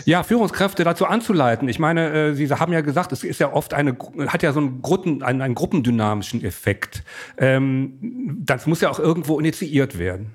Ja, 0.05 0.23
Führungskräfte 0.23 0.83
dazu 0.83 1.05
anzuleiten. 1.05 1.67
Ich 1.67 1.79
meine, 1.79 2.29
äh, 2.29 2.33
Sie 2.33 2.49
haben 2.49 2.73
ja 2.73 2.81
gesagt, 2.81 3.11
es 3.11 3.23
ist 3.23 3.39
ja 3.39 3.53
oft 3.53 3.73
eine, 3.73 3.97
hat 4.27 4.41
ja 4.41 4.51
so 4.51 4.59
einen, 4.59 4.81
Gruppen, 4.81 5.21
einen, 5.21 5.41
einen 5.41 5.53
gruppendynamischen 5.53 6.43
Effekt. 6.43 7.03
Ähm, 7.37 7.99
das 8.43 8.65
muss 8.65 8.81
ja 8.81 8.89
auch 8.89 8.99
irgendwo 8.99 9.39
initiiert 9.39 9.99
werden. 9.99 10.33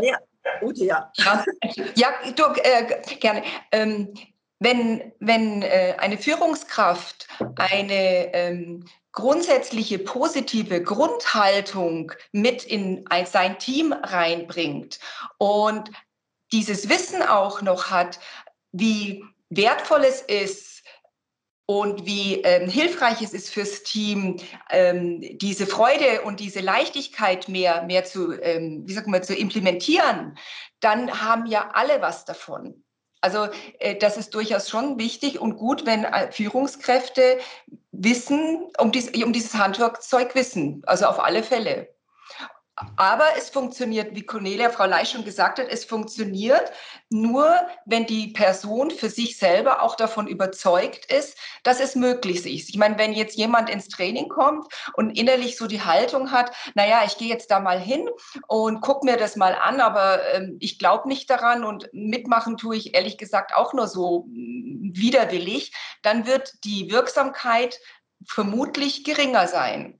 Ja, 0.00 0.16
gut, 0.60 0.78
ja. 0.78 1.12
Ja, 1.94 2.08
du, 2.34 2.42
äh, 2.62 3.16
gerne. 3.20 3.42
Ähm, 3.70 4.08
wenn, 4.60 5.12
wenn 5.20 5.62
äh, 5.62 5.94
eine 5.98 6.18
Führungskraft 6.18 7.28
eine 7.56 8.34
ähm, 8.34 8.84
grundsätzliche 9.12 9.98
positive 9.98 10.82
Grundhaltung 10.82 12.12
mit 12.32 12.64
in 12.64 13.06
ein, 13.08 13.26
sein 13.26 13.58
Team 13.58 13.92
reinbringt 13.92 14.98
und 15.38 15.90
dieses 16.52 16.88
Wissen 16.88 17.22
auch 17.22 17.62
noch 17.62 17.90
hat, 17.90 18.18
wie 18.72 19.24
wertvoll 19.50 20.04
es 20.04 20.22
ist 20.22 20.82
und 21.66 22.06
wie 22.06 22.40
ähm, 22.42 22.68
hilfreich 22.68 23.20
es 23.20 23.34
ist 23.34 23.50
fürs 23.50 23.82
Team, 23.82 24.38
ähm, 24.70 25.20
diese 25.38 25.66
Freude 25.66 26.22
und 26.22 26.40
diese 26.40 26.60
Leichtigkeit 26.60 27.48
mehr, 27.48 27.82
mehr 27.82 28.04
zu, 28.04 28.32
ähm, 28.40 28.84
wie 28.86 28.92
sagt 28.94 29.06
man, 29.06 29.22
zu 29.22 29.34
implementieren, 29.34 30.38
dann 30.80 31.20
haben 31.20 31.46
ja 31.46 31.70
alle 31.74 32.00
was 32.00 32.24
davon. 32.24 32.84
Also 33.20 33.48
äh, 33.78 33.96
das 33.96 34.16
ist 34.16 34.34
durchaus 34.34 34.68
schon 34.68 34.98
wichtig 34.98 35.40
und 35.40 35.56
gut, 35.56 35.86
wenn 35.86 36.04
äh, 36.04 36.30
Führungskräfte 36.30 37.38
wissen, 37.92 38.68
um, 38.78 38.92
dies, 38.92 39.10
um 39.22 39.32
dieses 39.32 39.54
Handwerkzeug 39.54 40.34
wissen. 40.34 40.82
Also 40.86 41.06
auf 41.06 41.18
alle 41.20 41.42
Fälle. 41.42 41.88
Aber 42.96 43.24
es 43.36 43.48
funktioniert, 43.50 44.14
wie 44.14 44.24
Cornelia, 44.24 44.70
Frau 44.70 44.86
Leich 44.86 45.10
schon 45.10 45.24
gesagt 45.24 45.58
hat, 45.58 45.68
es 45.68 45.84
funktioniert 45.84 46.70
nur, 47.10 47.56
wenn 47.86 48.06
die 48.06 48.28
Person 48.28 48.90
für 48.90 49.10
sich 49.10 49.36
selber 49.36 49.82
auch 49.82 49.96
davon 49.96 50.26
überzeugt 50.28 51.10
ist, 51.12 51.36
dass 51.64 51.80
es 51.80 51.96
möglich 51.96 52.38
ist. 52.38 52.68
Ich 52.68 52.76
meine, 52.76 52.98
wenn 52.98 53.12
jetzt 53.12 53.36
jemand 53.36 53.68
ins 53.70 53.88
Training 53.88 54.28
kommt 54.28 54.72
und 54.94 55.18
innerlich 55.18 55.56
so 55.56 55.66
die 55.66 55.82
Haltung 55.82 56.30
hat, 56.30 56.54
naja, 56.74 57.02
ich 57.04 57.18
gehe 57.18 57.28
jetzt 57.28 57.50
da 57.50 57.58
mal 57.60 57.80
hin 57.80 58.08
und 58.46 58.80
gucke 58.80 59.04
mir 59.04 59.16
das 59.16 59.36
mal 59.36 59.54
an, 59.54 59.80
aber 59.80 60.20
ähm, 60.34 60.56
ich 60.60 60.78
glaube 60.78 61.08
nicht 61.08 61.28
daran 61.30 61.64
und 61.64 61.88
mitmachen 61.92 62.56
tue 62.56 62.76
ich 62.76 62.94
ehrlich 62.94 63.18
gesagt 63.18 63.56
auch 63.56 63.72
nur 63.72 63.88
so 63.88 64.26
mm, 64.28 64.92
widerwillig, 64.94 65.72
dann 66.02 66.26
wird 66.26 66.64
die 66.64 66.90
Wirksamkeit 66.90 67.80
vermutlich 68.26 69.04
geringer 69.04 69.48
sein. 69.48 69.97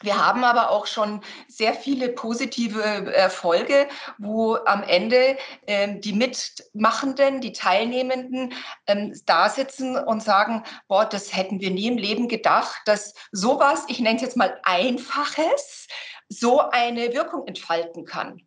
Wir 0.00 0.24
haben 0.24 0.44
aber 0.44 0.70
auch 0.70 0.86
schon 0.86 1.22
sehr 1.48 1.74
viele 1.74 2.10
positive 2.10 2.82
Erfolge, 2.82 3.88
wo 4.18 4.54
am 4.54 4.82
Ende 4.82 5.36
ähm, 5.66 6.00
die 6.00 6.12
Mitmachenden, 6.12 7.40
die 7.40 7.52
Teilnehmenden 7.52 8.54
ähm, 8.86 9.18
da 9.26 9.48
sitzen 9.48 9.96
und 9.96 10.22
sagen, 10.22 10.62
boah, 10.86 11.04
das 11.04 11.34
hätten 11.34 11.60
wir 11.60 11.70
nie 11.70 11.88
im 11.88 11.98
Leben 11.98 12.28
gedacht, 12.28 12.80
dass 12.84 13.14
sowas, 13.32 13.84
ich 13.88 14.00
nenne 14.00 14.16
es 14.16 14.22
jetzt 14.22 14.36
mal 14.36 14.58
einfaches, 14.62 15.88
so 16.28 16.60
eine 16.60 17.12
Wirkung 17.12 17.46
entfalten 17.46 18.04
kann. 18.04 18.46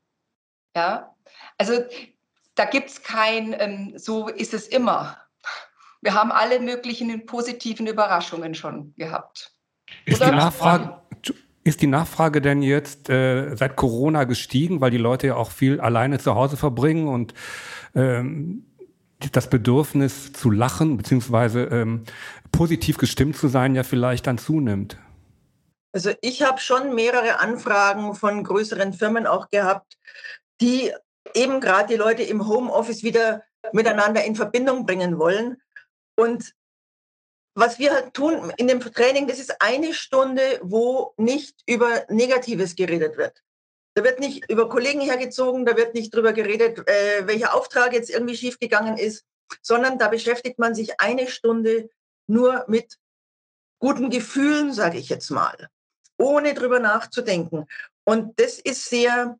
Ja, 0.75 1.15
also 1.57 1.83
da 2.55 2.65
gibt 2.65 2.89
es 2.89 3.03
kein, 3.03 3.55
ähm, 3.59 3.93
so 3.97 4.27
ist 4.29 4.53
es 4.53 4.67
immer. 4.67 5.17
Wir 6.01 6.13
haben 6.13 6.31
alle 6.31 6.59
möglichen 6.59 7.25
positiven 7.25 7.87
Überraschungen 7.87 8.55
schon 8.55 8.93
gehabt. 8.97 9.53
Ist 10.05 10.23
die 10.23 10.31
Nachfrage, 10.31 11.00
ist 11.63 11.81
die 11.81 11.87
Nachfrage 11.87 12.41
denn 12.41 12.61
jetzt 12.61 13.09
äh, 13.09 13.55
seit 13.55 13.75
Corona 13.75 14.23
gestiegen, 14.23 14.81
weil 14.81 14.91
die 14.91 14.97
Leute 14.97 15.27
ja 15.27 15.35
auch 15.35 15.51
viel 15.51 15.79
alleine 15.79 16.19
zu 16.19 16.35
Hause 16.35 16.57
verbringen 16.57 17.07
und 17.07 17.33
ähm, 17.95 18.65
das 19.31 19.49
Bedürfnis 19.49 20.33
zu 20.33 20.49
lachen 20.49 20.97
beziehungsweise 20.97 21.65
ähm, 21.65 22.03
positiv 22.51 22.97
gestimmt 22.97 23.37
zu 23.37 23.47
sein 23.47 23.75
ja 23.75 23.83
vielleicht 23.83 24.25
dann 24.27 24.39
zunimmt? 24.39 24.97
Also 25.93 26.11
ich 26.21 26.41
habe 26.41 26.59
schon 26.59 26.95
mehrere 26.95 27.39
Anfragen 27.39 28.15
von 28.15 28.43
größeren 28.43 28.93
Firmen 28.93 29.27
auch 29.27 29.49
gehabt, 29.49 29.97
die 30.61 30.91
eben 31.35 31.59
gerade 31.59 31.89
die 31.89 31.99
Leute 31.99 32.23
im 32.23 32.47
Homeoffice 32.47 33.03
wieder 33.03 33.43
miteinander 33.73 34.23
in 34.23 34.35
Verbindung 34.35 34.85
bringen 34.85 35.19
wollen. 35.19 35.57
Und 36.15 36.53
was 37.53 37.79
wir 37.79 37.91
halt 37.91 38.13
tun 38.13 38.51
in 38.57 38.67
dem 38.67 38.79
Training, 38.79 39.27
das 39.27 39.39
ist 39.39 39.61
eine 39.61 39.93
Stunde, 39.93 40.59
wo 40.61 41.13
nicht 41.17 41.61
über 41.65 42.05
Negatives 42.09 42.75
geredet 42.75 43.17
wird. 43.17 43.41
Da 43.93 44.03
wird 44.03 44.19
nicht 44.19 44.49
über 44.49 44.69
Kollegen 44.69 45.01
hergezogen, 45.01 45.65
da 45.65 45.75
wird 45.75 45.93
nicht 45.93 46.15
drüber 46.15 46.31
geredet, 46.31 46.87
äh, 46.87 47.27
welcher 47.27 47.53
Auftrag 47.53 47.93
jetzt 47.93 48.09
irgendwie 48.09 48.37
schiefgegangen 48.37 48.97
ist, 48.97 49.25
sondern 49.61 49.99
da 49.99 50.07
beschäftigt 50.07 50.59
man 50.59 50.75
sich 50.75 51.01
eine 51.01 51.27
Stunde 51.27 51.89
nur 52.27 52.63
mit 52.67 52.97
guten 53.79 54.09
Gefühlen, 54.09 54.71
sage 54.71 54.97
ich 54.97 55.09
jetzt 55.09 55.29
mal, 55.29 55.67
ohne 56.17 56.53
drüber 56.53 56.79
nachzudenken. 56.79 57.65
Und 58.05 58.39
das 58.39 58.59
ist 58.59 58.85
sehr, 58.85 59.37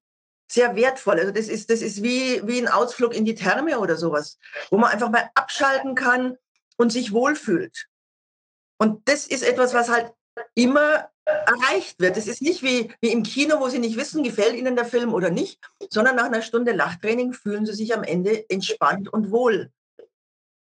sehr 0.51 0.75
wertvoll. 0.75 1.19
Also 1.19 1.31
das 1.31 1.47
ist, 1.47 1.69
das 1.69 1.81
ist 1.81 2.03
wie, 2.03 2.45
wie 2.45 2.59
ein 2.59 2.67
Ausflug 2.67 3.15
in 3.15 3.23
die 3.23 3.35
Therme 3.35 3.79
oder 3.79 3.95
sowas, 3.95 4.37
wo 4.69 4.77
man 4.77 4.91
einfach 4.91 5.09
mal 5.09 5.29
abschalten 5.33 5.95
kann 5.95 6.37
und 6.75 6.91
sich 6.91 7.13
wohlfühlt. 7.13 7.87
Und 8.81 9.07
das 9.07 9.27
ist 9.27 9.43
etwas, 9.43 9.75
was 9.75 9.89
halt 9.89 10.11
immer 10.55 11.07
erreicht 11.25 11.99
wird. 11.99 12.17
Es 12.17 12.27
ist 12.27 12.41
nicht 12.41 12.63
wie, 12.63 12.91
wie 12.99 13.11
im 13.11 13.21
Kino, 13.21 13.59
wo 13.59 13.69
Sie 13.69 13.77
nicht 13.77 13.95
wissen, 13.95 14.23
gefällt 14.23 14.55
Ihnen 14.55 14.75
der 14.75 14.85
Film 14.85 15.13
oder 15.13 15.29
nicht, 15.29 15.59
sondern 15.91 16.15
nach 16.15 16.25
einer 16.25 16.41
Stunde 16.41 16.71
Lachtraining 16.71 17.33
fühlen 17.33 17.67
Sie 17.67 17.75
sich 17.75 17.95
am 17.95 18.03
Ende 18.03 18.49
entspannt 18.49 19.07
und 19.13 19.29
wohl. 19.29 19.69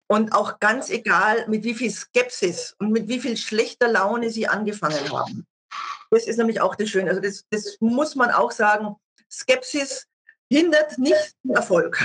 Und 0.08 0.34
auch 0.34 0.60
ganz 0.60 0.90
egal, 0.90 1.48
mit 1.48 1.64
wie 1.64 1.72
viel 1.72 1.90
Skepsis 1.90 2.76
und 2.78 2.92
mit 2.92 3.08
wie 3.08 3.18
viel 3.18 3.38
schlechter 3.38 3.88
Laune 3.88 4.28
Sie 4.28 4.46
angefangen 4.46 5.10
haben. 5.10 5.46
Das 6.10 6.26
ist 6.26 6.36
nämlich 6.36 6.60
auch 6.60 6.74
das 6.74 6.90
Schöne. 6.90 7.08
Also 7.08 7.22
das, 7.22 7.46
das 7.48 7.78
muss 7.80 8.14
man 8.14 8.30
auch 8.30 8.52
sagen. 8.52 8.94
Skepsis 9.30 10.06
hindert 10.50 10.98
nicht 10.98 11.34
den 11.44 11.54
Erfolg. 11.54 11.98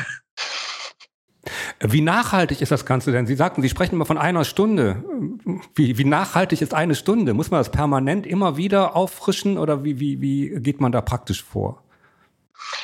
Wie 1.79 2.01
nachhaltig 2.01 2.61
ist 2.61 2.71
das 2.71 2.85
Ganze 2.85 3.11
denn? 3.11 3.25
Sie 3.25 3.35
sagten, 3.35 3.61
Sie 3.61 3.69
sprechen 3.69 3.95
immer 3.95 4.05
von 4.05 4.17
einer 4.17 4.43
Stunde. 4.43 5.03
Wie, 5.75 5.97
wie 5.97 6.05
nachhaltig 6.05 6.61
ist 6.61 6.73
eine 6.73 6.95
Stunde? 6.95 7.33
Muss 7.33 7.51
man 7.51 7.59
das 7.59 7.71
permanent 7.71 8.25
immer 8.25 8.57
wieder 8.57 8.95
auffrischen 8.95 9.57
oder 9.57 9.83
wie, 9.83 9.99
wie, 9.99 10.21
wie 10.21 10.59
geht 10.59 10.81
man 10.81 10.91
da 10.91 11.01
praktisch 11.01 11.43
vor? 11.43 11.83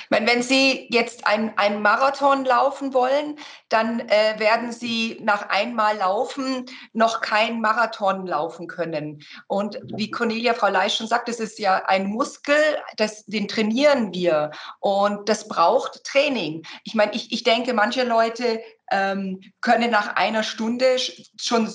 Meine, 0.09 0.27
wenn 0.27 0.41
Sie 0.41 0.87
jetzt 0.91 1.25
einen 1.25 1.81
Marathon 1.81 2.45
laufen 2.45 2.93
wollen, 2.93 3.37
dann 3.69 3.99
äh, 4.01 4.39
werden 4.39 4.71
Sie 4.71 5.19
nach 5.21 5.49
einmal 5.49 5.97
Laufen 5.97 6.65
noch 6.93 7.21
keinen 7.21 7.61
Marathon 7.61 8.25
laufen 8.25 8.67
können. 8.67 9.23
Und 9.47 9.79
wie 9.95 10.11
Cornelia, 10.11 10.53
Frau 10.53 10.69
Leisch 10.69 10.97
schon 10.97 11.07
sagt, 11.07 11.27
das 11.27 11.39
ist 11.39 11.59
ja 11.59 11.83
ein 11.85 12.07
Muskel, 12.07 12.55
das, 12.97 13.25
den 13.25 13.47
trainieren 13.47 14.13
wir. 14.13 14.51
Und 14.79 15.29
das 15.29 15.47
braucht 15.47 16.03
Training. 16.03 16.63
Ich 16.83 16.95
meine, 16.95 17.13
ich, 17.13 17.31
ich 17.31 17.43
denke, 17.43 17.73
manche 17.73 18.03
Leute 18.03 18.61
ähm, 18.91 19.41
können 19.61 19.91
nach 19.91 20.15
einer 20.15 20.43
Stunde 20.43 20.97
schon 21.39 21.71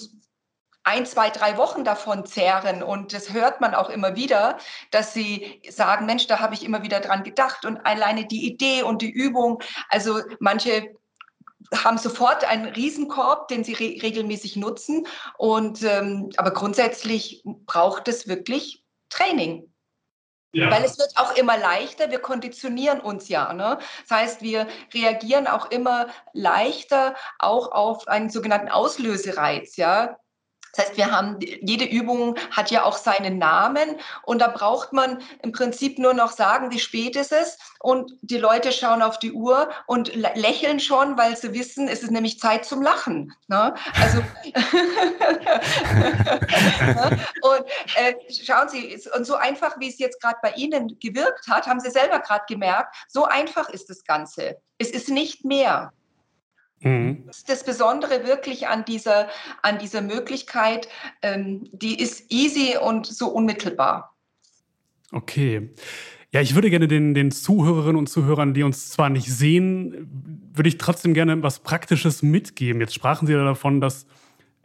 ein, 0.85 1.07
zwei, 1.07 1.31
drei 1.31 1.57
Wochen 1.57 1.85
davon 1.85 2.25
zehren. 2.25 2.83
Und 2.83 3.13
das 3.13 3.33
hört 3.33 3.61
man 3.61 3.75
auch 3.75 3.91
immer 3.91 4.17
wieder, 4.17 4.59
dass 4.91 5.13
sie 5.13 5.61
sagen, 5.69 6.07
Mensch, 6.07 6.27
da 6.27 6.41
habe 6.41 6.55
ich 6.55 6.65
immer 6.65 6.83
wieder 6.83 7.01
dran 7.01 7.25
gedacht. 7.25 7.65
Und 7.65 7.79
alleine 7.85 8.27
die 8.27 8.47
Idee 8.47 8.83
und 8.83 9.03
die 9.03 9.11
Übung, 9.11 9.63
also 9.91 10.21
manche 10.41 10.95
haben 11.75 11.99
sofort 11.99 12.45
einen 12.45 12.67
Riesenkorb, 12.67 13.49
den 13.49 13.65
sie 13.65 13.75
re 13.75 14.03
regelmäßig 14.03 14.57
nutzen. 14.57 15.07
Und 15.37 15.83
ähm, 15.83 16.31
aber 16.37 16.53
grundsätzlich 16.53 17.43
braucht 17.45 18.09
es 18.09 18.27
wirklich 18.27 18.85
Training. 19.11 19.73
Ja. 20.53 20.71
Weil 20.71 20.85
es 20.85 20.99
wird 20.99 21.13
auch 21.17 21.37
immer 21.37 21.59
leichter, 21.59 22.11
wir 22.11 22.21
konditionieren 22.21 23.01
uns 23.01 23.29
ja. 23.29 23.53
Ne? 23.53 23.79
Das 24.09 24.19
heißt, 24.19 24.43
wir 24.43 24.67
reagieren 24.95 25.47
auch 25.47 25.71
immer 25.71 26.09
leichter 26.33 27.15
auch 27.39 27.71
auf 27.71 28.09
einen 28.09 28.31
sogenannten 28.31 28.71
Auslösereiz. 28.71 29.77
Ja? 29.77 30.17
Das 30.73 30.87
heißt, 30.87 30.97
wir 30.97 31.11
haben, 31.11 31.39
jede 31.41 31.85
Übung 31.85 32.37
hat 32.51 32.71
ja 32.71 32.85
auch 32.85 32.97
seinen 32.97 33.39
Namen 33.39 33.97
und 34.23 34.41
da 34.41 34.49
braucht 34.49 34.93
man 34.93 35.23
im 35.43 35.53
Prinzip 35.53 35.99
nur 35.99 36.15
noch 36.15 36.33
sagen, 36.33 36.71
wie 36.71 36.79
spät 36.79 37.17
ist 37.17 37.33
es 37.33 37.59
und 37.81 38.13
die 38.23 38.39
Leute 38.39 38.73
schauen 38.73 39.03
auf 39.03 39.19
die 39.19 39.33
Uhr 39.33 39.71
und 39.87 40.15
lächeln 40.15 40.81
schon, 40.81 41.17
weil 41.17 41.37
sie 41.37 41.53
wissen, 41.55 41.89
es 41.89 42.03
ist 42.03 42.11
nämlich 42.11 42.39
Zeit 42.39 42.65
zum 42.65 42.83
Lachen. 42.83 43.35
Ne? 43.49 43.75
Also 44.01 44.19
und 47.43 47.65
äh, 47.97 48.15
schauen 48.31 48.69
Sie, 48.69 49.01
und 49.17 49.25
so 49.25 49.35
einfach, 49.37 49.79
wie 49.79 49.89
es 49.89 49.99
jetzt 49.99 50.21
gerade 50.21 50.39
bei 50.43 50.53
Ihnen 50.53 50.99
gewirkt 51.01 51.49
hat, 51.49 51.67
haben 51.67 51.81
Sie 51.81 51.91
selber 51.91 52.21
gerade 52.21 52.45
gemerkt, 52.49 52.95
so 53.09 53.25
einfach 53.25 53.69
ist 53.69 53.91
das 53.91 54.05
Ganze. 54.05 54.57
Es 54.79 54.91
ist 54.91 55.09
nicht 55.09 55.45
mehr. 55.45 55.93
Mhm. 56.81 57.25
Das 57.47 57.65
Besondere 57.65 58.25
wirklich 58.25 58.69
an 58.69 58.85
dieser, 58.85 59.29
an 59.63 59.79
dieser 59.79 60.01
Möglichkeit, 60.01 60.89
ähm, 61.23 61.69
die 61.73 62.01
ist 62.01 62.31
easy 62.31 62.77
und 62.81 63.07
so 63.07 63.29
unmittelbar. 63.29 64.15
Okay. 65.13 65.71
Ja, 66.31 66.43
ich 66.43 66.55
würde 66.55 66.69
gerne 66.69 66.89
den, 66.89 67.15
den 67.15 67.31
Zuhörerinnen 67.31 67.97
und 67.97 68.09
Zuhörern, 68.09 68.53
die 68.53 68.63
uns 68.63 68.91
zwar 68.91 69.09
nicht 69.09 69.33
sehen, 69.33 70.51
würde 70.53 70.69
ich 70.69 70.77
trotzdem 70.77 71.15
gerne 71.15 71.43
was 71.43 71.61
Praktisches 71.61 72.23
mitgeben. 72.23 72.81
Jetzt 72.81 72.95
sprachen 72.95 73.27
Sie 73.27 73.33
ja 73.33 73.43
davon, 73.45 73.81
dass 73.81 74.07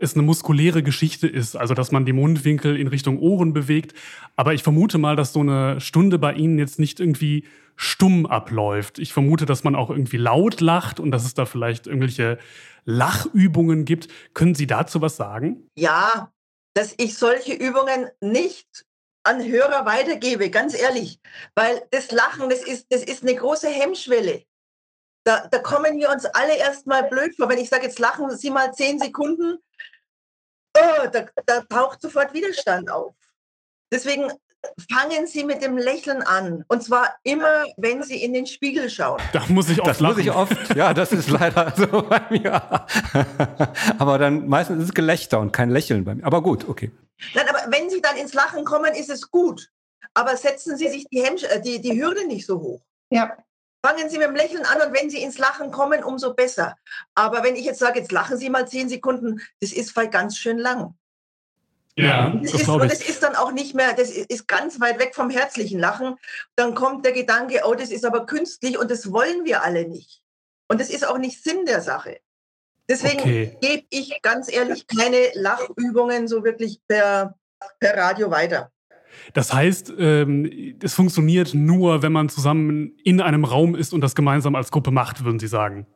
es 0.04 0.14
eine 0.14 0.24
muskuläre 0.24 0.84
Geschichte 0.84 1.28
ist, 1.28 1.56
also 1.56 1.74
dass 1.74 1.92
man 1.92 2.06
die 2.06 2.14
Mundwinkel 2.14 2.78
in 2.78 2.88
Richtung 2.88 3.20
Ohren 3.20 3.54
bewegt. 3.54 3.94
Aber 4.36 4.54
ich 4.54 4.64
vermute 4.64 4.98
mal, 4.98 5.16
dass 5.16 5.34
so 5.34 5.40
eine 5.40 5.80
Stunde 5.82 6.20
bei 6.20 6.34
Ihnen 6.34 6.60
jetzt 6.60 6.80
nicht 6.80 7.00
irgendwie 7.00 7.46
stumm 7.76 8.26
abläuft. 8.26 9.00
Ich 9.00 9.14
vermute, 9.14 9.46
dass 9.46 9.64
man 9.64 9.76
auch 9.76 9.90
irgendwie 9.90 10.18
laut 10.18 10.62
lacht 10.62 11.00
und 11.00 11.12
dass 11.12 11.26
es 11.26 11.34
da 11.34 11.46
vielleicht 11.46 11.88
irgendwelche 11.88 12.38
Lachübungen 12.86 13.86
gibt. 13.86 14.08
Können 14.34 14.56
Sie 14.56 14.68
dazu 14.68 15.02
was 15.02 15.16
sagen? 15.16 15.70
Ja, 15.76 16.32
dass 16.74 16.94
ich 16.98 17.18
solche 17.18 17.54
Übungen 17.54 18.10
nicht 18.22 18.86
an 19.24 19.44
Hörer 19.44 19.86
weitergebe, 19.86 20.50
ganz 20.50 20.80
ehrlich. 20.80 21.20
Weil 21.56 21.82
das 21.92 22.12
Lachen, 22.12 22.50
das 22.50 22.64
ist, 22.64 22.88
das 22.90 23.04
ist 23.04 23.24
eine 23.24 23.36
große 23.36 23.70
Hemmschwelle. 23.70 24.44
Da, 25.26 25.48
da 25.48 25.60
kommen 25.60 25.98
wir 25.98 26.10
uns 26.10 26.26
alle 26.26 26.58
erstmal 26.58 27.04
blöd 27.04 27.36
vor. 27.38 27.48
Wenn 27.48 27.58
ich 27.58 27.70
sage, 27.70 27.86
jetzt 27.86 28.00
lachen 28.00 28.30
Sie 28.36 28.50
mal 28.50 28.74
zehn 28.74 29.00
Sekunden, 29.00 29.58
oh, 30.78 31.08
da, 31.12 31.26
da 31.46 31.62
taucht 31.62 32.02
sofort 32.02 32.34
Widerstand 32.34 32.90
auf. 32.90 33.14
Deswegen 33.92 34.32
fangen 34.92 35.28
Sie 35.28 35.44
mit 35.44 35.62
dem 35.62 35.78
Lächeln 35.78 36.22
an. 36.24 36.64
Und 36.68 36.84
zwar 36.84 37.16
immer, 37.24 37.66
wenn 37.78 38.02
Sie 38.04 38.24
in 38.24 38.34
den 38.34 38.46
Spiegel 38.48 38.90
schauen. 38.90 39.22
Da 39.34 39.44
muss 39.50 39.70
ich 39.70 39.80
oft 39.80 39.90
Das 39.90 40.00
lachen. 40.00 40.16
muss 40.16 40.24
ich 40.26 40.32
oft. 40.32 40.76
Ja, 40.76 40.94
das 40.94 41.12
ist 41.12 41.30
leider 41.30 41.74
so 41.78 42.02
bei 42.04 42.22
mir. 42.30 42.62
Aber 44.00 44.18
dann 44.18 44.48
meistens 44.48 44.80
ist 44.80 44.90
es 44.90 44.94
Gelächter 44.94 45.40
und 45.40 45.52
kein 45.52 45.70
Lächeln 45.70 46.06
bei 46.06 46.16
mir. 46.16 46.26
Aber 46.26 46.42
gut, 46.42 46.68
okay. 46.68 46.92
Nein, 47.36 47.46
aber 47.48 47.72
wenn 47.72 47.90
Sie 47.90 48.02
dann 48.02 48.18
ins 48.18 48.34
Lachen 48.34 48.66
kommen, 48.66 48.94
ist 48.94 49.10
es 49.10 49.30
gut. 49.30 49.70
Aber 50.14 50.36
setzen 50.38 50.78
Sie 50.78 50.88
sich 50.90 51.06
die, 51.12 51.24
Hemmsch 51.24 51.44
äh, 51.44 51.62
die, 51.62 51.82
die 51.82 52.02
Hürde 52.02 52.26
nicht 52.28 52.46
so 52.46 52.60
hoch. 52.60 52.82
Ja. 53.10 53.38
Fangen 53.86 54.10
Sie 54.10 54.18
mit 54.18 54.28
dem 54.28 54.36
Lächeln 54.36 54.66
an 54.66 54.82
und 54.82 54.94
wenn 54.94 55.10
Sie 55.10 55.22
ins 55.22 55.38
Lachen 55.38 55.72
kommen, 55.72 56.04
umso 56.04 56.34
besser. 56.34 56.78
Aber 57.16 57.44
wenn 57.44 57.56
ich 57.56 57.66
jetzt 57.66 57.80
sage, 57.80 58.00
jetzt 58.00 58.14
lachen 58.14 58.38
Sie 58.38 58.50
mal 58.50 58.68
zehn 58.68 58.88
Sekunden, 58.88 59.42
das 59.60 59.74
ist 59.74 59.94
ganz 60.12 60.38
schön 60.38 60.58
lang. 60.58 60.96
Ja, 61.96 62.30
das, 62.30 62.54
das 62.54 62.62
ist, 62.62 62.70
und 62.70 62.92
das 62.92 63.08
ist 63.08 63.22
dann 63.22 63.36
auch 63.36 63.52
nicht 63.52 63.76
mehr, 63.76 63.94
das 63.94 64.10
ist 64.10 64.48
ganz 64.48 64.80
weit 64.80 65.00
weg 65.00 65.14
vom 65.14 65.30
herzlichen 65.30 65.80
Lachen. 65.80 66.16
Dann 66.56 66.74
kommt 66.74 67.06
der 67.06 67.12
Gedanke, 67.12 67.62
oh, 67.66 67.76
das 67.76 67.90
ist 67.92 68.06
aber 68.06 68.26
künstlich 68.26 68.80
und 68.80 68.90
das 68.90 69.12
wollen 69.12 69.46
wir 69.46 69.64
alle 69.64 69.88
nicht. 69.88 70.24
Und 70.70 70.82
das 70.82 70.90
ist 70.90 71.06
auch 71.06 71.20
nicht 71.20 71.44
Sinn 71.44 71.66
der 71.66 71.82
Sache. 71.82 72.20
Deswegen 72.90 73.20
okay. 73.20 73.58
gebe 73.62 73.86
ich 73.90 74.22
ganz 74.22 74.52
ehrlich 74.52 74.88
keine 74.88 75.30
Lachübungen 75.36 76.28
so 76.28 76.44
wirklich 76.44 76.82
per, 76.88 77.38
per 77.80 77.98
Radio 77.98 78.32
weiter. 78.32 78.72
Das 79.34 79.54
heißt, 79.54 79.94
ähm, 79.98 80.78
es 80.82 80.94
funktioniert 80.94 81.54
nur, 81.54 82.02
wenn 82.02 82.12
man 82.12 82.30
zusammen 82.30 82.98
in 83.04 83.22
einem 83.22 83.46
Raum 83.46 83.76
ist 83.76 83.94
und 83.94 84.02
das 84.02 84.16
gemeinsam 84.16 84.56
als 84.56 84.72
Gruppe 84.72 84.92
macht, 84.92 85.24
würden 85.24 85.40
Sie 85.40 85.48
sagen? 85.48 85.88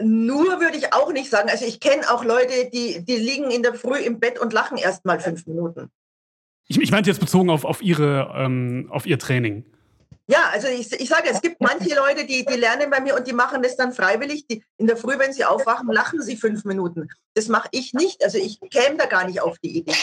Nur 0.00 0.60
würde 0.60 0.76
ich 0.76 0.92
auch 0.92 1.12
nicht 1.12 1.30
sagen. 1.30 1.48
Also 1.50 1.64
ich 1.64 1.80
kenne 1.80 2.02
auch 2.10 2.24
Leute, 2.24 2.70
die, 2.72 3.04
die 3.04 3.16
liegen 3.16 3.50
in 3.50 3.62
der 3.62 3.74
Früh 3.74 3.98
im 3.98 4.20
Bett 4.20 4.38
und 4.38 4.52
lachen 4.52 4.78
erst 4.78 5.04
mal 5.04 5.18
fünf 5.20 5.46
Minuten. 5.46 5.90
Ich, 6.68 6.80
ich 6.80 6.90
meinte 6.90 7.10
jetzt 7.10 7.20
bezogen 7.20 7.50
auf, 7.50 7.64
auf, 7.64 7.82
ihre, 7.82 8.32
ähm, 8.36 8.88
auf 8.90 9.06
Ihr 9.06 9.18
Training. 9.18 9.64
Ja, 10.28 10.50
also 10.52 10.66
ich, 10.66 10.92
ich 10.92 11.08
sage, 11.08 11.28
es 11.30 11.40
gibt 11.40 11.60
manche 11.60 11.94
Leute, 11.94 12.26
die, 12.26 12.44
die 12.44 12.56
lernen 12.56 12.90
bei 12.90 13.00
mir 13.00 13.14
und 13.14 13.28
die 13.28 13.32
machen 13.32 13.62
das 13.62 13.76
dann 13.76 13.92
freiwillig. 13.92 14.46
Die, 14.48 14.64
in 14.76 14.88
der 14.88 14.96
Früh, 14.96 15.18
wenn 15.18 15.32
sie 15.32 15.44
aufwachen, 15.44 15.88
lachen 15.92 16.20
sie 16.20 16.36
fünf 16.36 16.64
Minuten. 16.64 17.08
Das 17.34 17.46
mache 17.46 17.68
ich 17.70 17.94
nicht. 17.94 18.24
Also 18.24 18.38
ich 18.38 18.58
käme 18.70 18.96
da 18.96 19.06
gar 19.06 19.26
nicht 19.26 19.40
auf 19.40 19.58
die 19.58 19.78
Idee. 19.78 19.94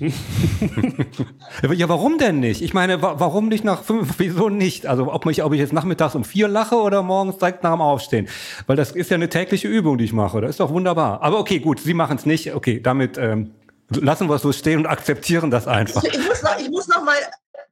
ja, 1.74 1.88
warum 1.88 2.16
denn 2.16 2.40
nicht? 2.40 2.62
Ich 2.62 2.72
meine, 2.72 3.02
warum 3.02 3.48
nicht 3.48 3.64
nach 3.64 3.82
fünf? 3.82 4.14
Wieso 4.18 4.48
nicht? 4.48 4.86
Also 4.86 5.12
ob 5.12 5.26
ich, 5.26 5.42
ob 5.42 5.52
ich 5.52 5.60
jetzt 5.60 5.72
nachmittags 5.72 6.14
um 6.14 6.24
vier 6.24 6.48
lache 6.48 6.76
oder 6.76 7.02
morgens 7.02 7.36
direkt 7.36 7.62
nach 7.62 7.72
dem 7.72 7.82
Aufstehen. 7.82 8.28
Weil 8.66 8.76
das 8.76 8.92
ist 8.92 9.10
ja 9.10 9.16
eine 9.16 9.28
tägliche 9.28 9.68
Übung, 9.68 9.98
die 9.98 10.04
ich 10.04 10.12
mache. 10.12 10.40
Das 10.40 10.50
ist 10.50 10.60
doch 10.60 10.70
wunderbar. 10.70 11.22
Aber 11.22 11.38
okay, 11.38 11.58
gut, 11.58 11.80
Sie 11.80 11.94
machen 11.94 12.16
es 12.16 12.24
nicht. 12.24 12.54
Okay, 12.54 12.80
damit 12.80 13.18
ähm, 13.18 13.54
lassen 13.90 14.28
wir 14.28 14.36
es 14.36 14.42
so 14.42 14.52
stehen 14.52 14.80
und 14.80 14.86
akzeptieren 14.86 15.50
das 15.50 15.66
einfach. 15.66 16.02
Ich, 16.02 16.14
ich, 16.14 16.26
muss, 16.26 16.42
noch, 16.42 16.58
ich 16.58 16.70
muss 16.70 16.88
noch 16.88 17.04
mal 17.04 17.18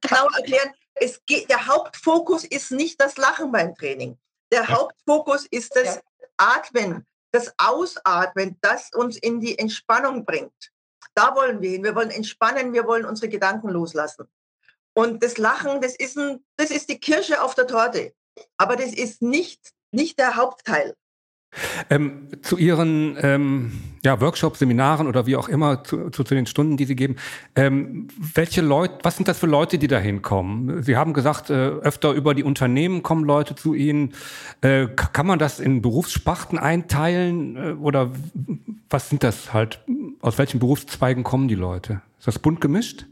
genau 0.01 0.27
erklären, 0.37 0.69
es 0.95 1.19
geht, 1.25 1.49
der 1.49 1.65
Hauptfokus 1.65 2.43
ist 2.43 2.71
nicht 2.71 3.01
das 3.01 3.17
Lachen 3.17 3.51
beim 3.51 3.73
Training. 3.73 4.17
Der 4.51 4.67
Hauptfokus 4.67 5.47
ist 5.49 5.75
das 5.75 5.99
Atmen, 6.37 7.05
das 7.31 7.53
Ausatmen, 7.57 8.57
das 8.61 8.89
uns 8.93 9.17
in 9.17 9.39
die 9.39 9.57
Entspannung 9.57 10.25
bringt. 10.25 10.71
Da 11.19 11.35
wollen 11.35 11.59
wir 11.61 11.71
hin. 11.71 11.83
Wir 11.83 11.95
wollen 11.95 12.11
entspannen, 12.11 12.71
wir 12.71 12.87
wollen 12.87 13.03
unsere 13.03 13.27
Gedanken 13.27 13.67
loslassen. 13.67 14.25
Und 14.93 15.21
das 15.21 15.37
Lachen, 15.37 15.81
das 15.81 15.97
ist, 15.97 16.17
ein, 16.17 16.45
das 16.55 16.71
ist 16.71 16.87
die 16.87 16.97
Kirsche 16.97 17.41
auf 17.41 17.55
der 17.55 17.67
Torte. 17.67 18.13
Aber 18.55 18.77
das 18.77 18.93
ist 18.93 19.21
nicht, 19.21 19.73
nicht 19.91 20.17
der 20.17 20.37
Hauptteil. 20.37 20.95
Ähm, 21.89 22.27
zu 22.41 22.57
Ihren 22.57 23.17
ähm, 23.21 23.71
ja, 24.03 24.21
Workshops, 24.21 24.59
Seminaren 24.59 25.07
oder 25.07 25.25
wie 25.25 25.35
auch 25.35 25.49
immer, 25.49 25.83
zu, 25.83 26.09
zu, 26.09 26.23
zu 26.23 26.35
den 26.35 26.45
Stunden, 26.45 26.77
die 26.77 26.85
Sie 26.85 26.95
geben, 26.95 27.15
ähm, 27.55 28.07
welche 28.17 28.61
Leute, 28.61 28.99
was 29.03 29.15
sind 29.15 29.27
das 29.27 29.39
für 29.39 29.47
Leute, 29.47 29.77
die 29.77 29.87
da 29.87 29.97
hinkommen? 29.97 30.83
Sie 30.83 30.95
haben 30.95 31.13
gesagt, 31.13 31.49
äh, 31.49 31.53
öfter 31.53 32.11
über 32.11 32.35
die 32.35 32.43
Unternehmen 32.43 33.03
kommen 33.03 33.23
Leute 33.23 33.55
zu 33.55 33.73
Ihnen. 33.73 34.13
Äh, 34.61 34.87
kann 34.87 35.25
man 35.25 35.39
das 35.39 35.59
in 35.59 35.81
Berufssparten 35.81 36.59
einteilen 36.59 37.55
äh, 37.55 37.71
oder 37.73 38.11
was 38.89 39.09
sind 39.09 39.23
das 39.23 39.51
halt? 39.53 39.79
Aus 40.21 40.37
welchen 40.37 40.59
Berufszweigen 40.59 41.23
kommen 41.23 41.47
die 41.47 41.55
Leute? 41.55 42.01
Ist 42.19 42.27
das 42.27 42.39
bunt 42.39 42.61
gemischt? 42.61 43.05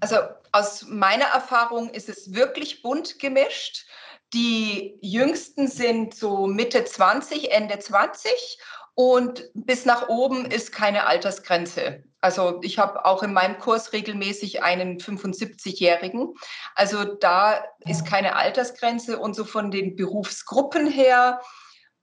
Also 0.00 0.16
aus 0.52 0.86
meiner 0.88 1.26
Erfahrung 1.26 1.90
ist 1.90 2.08
es 2.08 2.34
wirklich 2.34 2.82
bunt 2.82 3.18
gemischt. 3.18 3.86
Die 4.32 4.98
jüngsten 5.00 5.68
sind 5.68 6.14
so 6.14 6.46
Mitte 6.46 6.84
20, 6.84 7.52
Ende 7.52 7.78
20 7.78 8.58
und 8.94 9.50
bis 9.54 9.84
nach 9.84 10.08
oben 10.08 10.46
ist 10.46 10.72
keine 10.72 11.06
Altersgrenze. 11.06 12.02
Also 12.20 12.58
ich 12.62 12.78
habe 12.78 13.04
auch 13.04 13.22
in 13.22 13.32
meinem 13.32 13.58
Kurs 13.58 13.92
regelmäßig 13.92 14.62
einen 14.62 14.98
75-Jährigen. 14.98 16.34
Also 16.74 17.04
da 17.04 17.64
ist 17.84 18.04
keine 18.04 18.34
Altersgrenze 18.34 19.18
und 19.18 19.36
so 19.36 19.44
von 19.44 19.70
den 19.70 19.94
Berufsgruppen 19.94 20.90
her. 20.90 21.40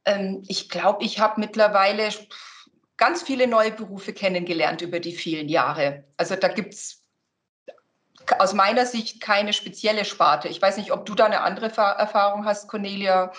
Ähm, 0.05 0.43
ich 0.47 0.69
glaube, 0.69 1.03
ich 1.03 1.19
habe 1.19 1.41
mittlerweile 1.41 2.09
ganz 2.95 3.23
viele 3.23 3.47
neue 3.47 3.71
Berufe 3.71 4.13
kennengelernt 4.13 4.81
über 4.81 4.99
die 4.99 5.13
vielen 5.13 5.49
Jahre. 5.49 6.05
Also 6.15 6.36
da 6.36 6.47
gibt 6.47 6.73
es 6.75 7.03
aus 8.39 8.54
meiner 8.54 8.86
Sicht 8.86 9.22
keine 9.22 9.54
spezielle 9.54 10.06
Sparte. 10.06 10.48
Ich 10.48 10.62
weiß 10.62 10.78
nicht, 10.78 10.91
ob 10.91 11.06
du 11.06 11.15
da 11.15 11.26
eine 11.26 11.41
andere 11.41 11.67
Erfahrung 11.67 12.46
hast, 12.46 12.67
Cornelia, 12.67 13.32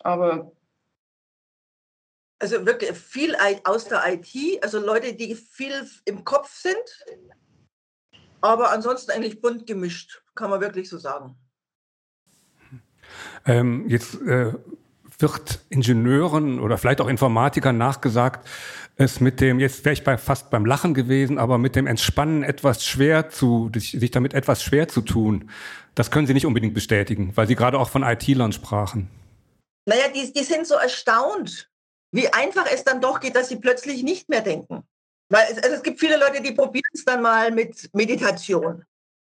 aber. 0.00 0.52
Also 2.40 2.66
wirklich 2.66 2.92
viel 2.92 3.36
aus 3.64 3.86
der 3.86 4.02
IT, 4.06 4.62
also 4.62 4.78
Leute, 4.78 5.14
die 5.14 5.34
viel 5.34 5.88
im 6.04 6.24
Kopf 6.24 6.52
sind, 6.52 7.06
aber 8.42 8.70
ansonsten 8.70 9.12
eigentlich 9.12 9.40
bunt 9.40 9.66
gemischt, 9.66 10.22
kann 10.34 10.50
man 10.50 10.60
wirklich 10.60 10.90
so 10.90 10.98
sagen. 10.98 11.38
Ähm, 13.46 13.88
jetzt 13.88 14.20
äh, 14.22 14.52
wird 15.18 15.60
Ingenieuren 15.68 16.58
oder 16.60 16.78
vielleicht 16.78 17.00
auch 17.00 17.08
Informatikern 17.08 17.78
nachgesagt, 17.78 18.48
es 18.96 19.20
mit 19.20 19.40
dem, 19.40 19.58
jetzt 19.58 19.84
wäre 19.84 19.92
ich 19.92 20.04
bei, 20.04 20.16
fast 20.16 20.50
beim 20.50 20.66
Lachen 20.66 20.94
gewesen, 20.94 21.38
aber 21.38 21.58
mit 21.58 21.76
dem 21.76 21.86
Entspannen 21.86 22.42
etwas 22.42 22.84
schwer 22.84 23.28
zu, 23.28 23.70
sich 23.74 24.10
damit 24.10 24.34
etwas 24.34 24.62
schwer 24.62 24.88
zu 24.88 25.00
tun. 25.00 25.50
Das 25.94 26.10
können 26.10 26.26
Sie 26.26 26.34
nicht 26.34 26.46
unbedingt 26.46 26.74
bestätigen, 26.74 27.32
weil 27.34 27.46
Sie 27.46 27.56
gerade 27.56 27.78
auch 27.78 27.88
von 27.88 28.02
IT-Lern 28.02 28.52
sprachen. 28.52 29.08
Naja, 29.86 30.04
die, 30.14 30.32
die 30.32 30.44
sind 30.44 30.66
so 30.66 30.74
erstaunt, 30.74 31.68
wie 32.12 32.28
einfach 32.32 32.66
es 32.72 32.84
dann 32.84 33.00
doch 33.00 33.20
geht, 33.20 33.36
dass 33.36 33.48
sie 33.48 33.56
plötzlich 33.56 34.02
nicht 34.02 34.28
mehr 34.28 34.40
denken. 34.40 34.84
Weil 35.28 35.46
es, 35.50 35.58
also 35.58 35.76
es 35.76 35.82
gibt 35.82 36.00
viele 36.00 36.16
Leute, 36.16 36.40
die 36.40 36.52
probieren 36.52 36.90
es 36.92 37.04
dann 37.04 37.22
mal 37.22 37.50
mit 37.50 37.90
Meditation 37.92 38.84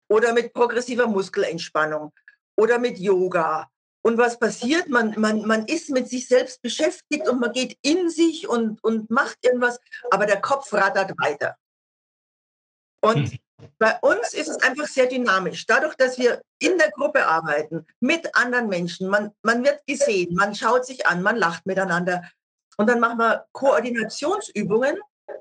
oder 0.09 0.33
mit 0.33 0.51
progressiver 0.51 1.07
Muskelentspannung 1.07 2.11
oder 2.57 2.79
mit 2.79 2.97
Yoga 2.97 3.69
Und 4.03 4.17
was 4.17 4.39
passiert? 4.39 4.89
Man, 4.89 5.13
man, 5.19 5.45
man 5.45 5.65
ist 5.65 5.89
mit 5.89 6.09
sich 6.09 6.27
selbst 6.27 6.61
beschäftigt 6.61 7.29
und 7.29 7.39
man 7.39 7.51
geht 7.51 7.77
in 7.81 8.09
sich 8.09 8.47
und, 8.47 8.83
und 8.83 9.09
macht 9.11 9.37
irgendwas, 9.43 9.79
aber 10.09 10.25
der 10.25 10.41
Kopf 10.41 10.73
rattert 10.73 11.13
weiter. 11.19 11.55
Und 13.01 13.31
hm. 13.31 13.39
bei 13.77 13.97
uns 14.01 14.33
ist 14.33 14.47
es 14.47 14.61
einfach 14.63 14.87
sehr 14.87 15.07
dynamisch. 15.07 15.65
Dadurch, 15.65 15.95
dass 15.95 16.17
wir 16.17 16.41
in 16.59 16.77
der 16.77 16.91
Gruppe 16.91 17.25
arbeiten, 17.25 17.85
mit 17.99 18.35
anderen 18.35 18.69
Menschen, 18.69 19.07
man, 19.07 19.31
man 19.43 19.63
wird 19.63 19.85
gesehen, 19.85 20.33
man 20.35 20.55
schaut 20.55 20.85
sich 20.85 21.05
an, 21.05 21.21
man 21.21 21.35
lacht 21.35 21.65
miteinander. 21.65 22.23
Und 22.77 22.87
dann 22.87 22.99
machen 22.99 23.19
wir 23.19 23.45
Koordinationsübungen, 23.51 24.97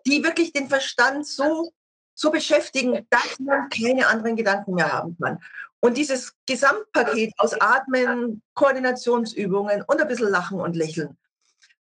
die 0.07 0.23
wirklich 0.23 0.53
den 0.53 0.69
Verstand 0.69 1.27
so, 1.27 1.73
so 2.15 2.31
beschäftigen, 2.31 3.07
dass 3.09 3.39
man 3.39 3.71
keine 3.71 4.07
anderen 4.07 4.37
Gedanken 4.37 4.75
mehr 4.75 4.93
haben 4.93 5.17
kann. 5.19 5.39
Und 5.81 5.97
dieses 5.97 6.35
Gesamtpaket 6.47 7.33
aus 7.39 7.59
Atmen, 7.61 8.43
Koordinationsübungen 8.55 9.83
und 9.87 10.01
ein 10.01 10.09
bisschen 10.09 10.29
Lachen 10.29 10.61
und 10.61 10.77
Lächeln, 10.77 11.17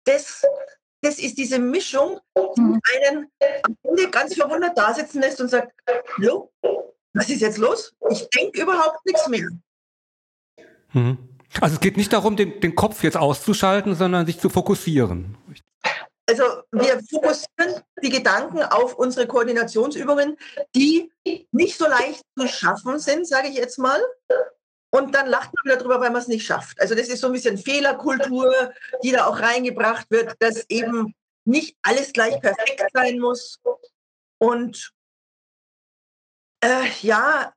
das, 0.04 0.44
das 1.00 1.18
ist 1.18 1.38
diese 1.38 1.58
Mischung, 1.58 2.20
die 2.36 2.60
mhm. 2.60 2.80
einen 2.94 3.30
am 3.62 3.76
Ende 3.82 4.10
ganz 4.10 4.34
verwundert 4.34 4.76
da 4.76 4.92
sitzen 4.92 5.20
lässt 5.20 5.40
und 5.40 5.48
sagt, 5.48 5.72
hallo, 6.16 6.52
was 7.14 7.30
ist 7.30 7.40
jetzt 7.40 7.58
los? 7.58 7.94
Ich 8.10 8.28
denke 8.28 8.62
überhaupt 8.62 9.04
nichts 9.06 9.26
mehr. 9.28 9.48
Mhm. 10.92 11.18
Also 11.60 11.74
es 11.74 11.80
geht 11.80 11.96
nicht 11.96 12.12
darum, 12.12 12.36
den, 12.36 12.60
den 12.60 12.74
Kopf 12.74 13.02
jetzt 13.02 13.16
auszuschalten, 13.16 13.94
sondern 13.94 14.26
sich 14.26 14.38
zu 14.38 14.50
fokussieren. 14.50 15.36
Also 16.28 16.62
wir 16.72 17.00
fokussieren 17.08 17.82
die 18.02 18.10
Gedanken 18.10 18.62
auf 18.62 18.94
unsere 18.96 19.26
Koordinationsübungen, 19.26 20.36
die 20.76 21.10
nicht 21.52 21.78
so 21.78 21.86
leicht 21.86 22.22
zu 22.38 22.46
schaffen 22.46 22.98
sind, 22.98 23.26
sage 23.26 23.48
ich 23.48 23.54
jetzt 23.54 23.78
mal. 23.78 23.98
Und 24.90 25.14
dann 25.14 25.26
lacht 25.26 25.54
man 25.54 25.64
wieder 25.64 25.82
drüber, 25.82 26.00
weil 26.00 26.10
man 26.10 26.20
es 26.20 26.28
nicht 26.28 26.44
schafft. 26.44 26.78
Also 26.80 26.94
das 26.94 27.08
ist 27.08 27.20
so 27.20 27.28
ein 27.28 27.32
bisschen 27.32 27.56
Fehlerkultur, 27.56 28.74
die 29.02 29.12
da 29.12 29.26
auch 29.26 29.40
reingebracht 29.40 30.10
wird, 30.10 30.34
dass 30.38 30.68
eben 30.68 31.14
nicht 31.46 31.76
alles 31.82 32.12
gleich 32.12 32.38
perfekt 32.40 32.84
sein 32.92 33.18
muss. 33.18 33.58
Und 34.38 34.92
äh, 36.62 36.90
ja, 37.00 37.54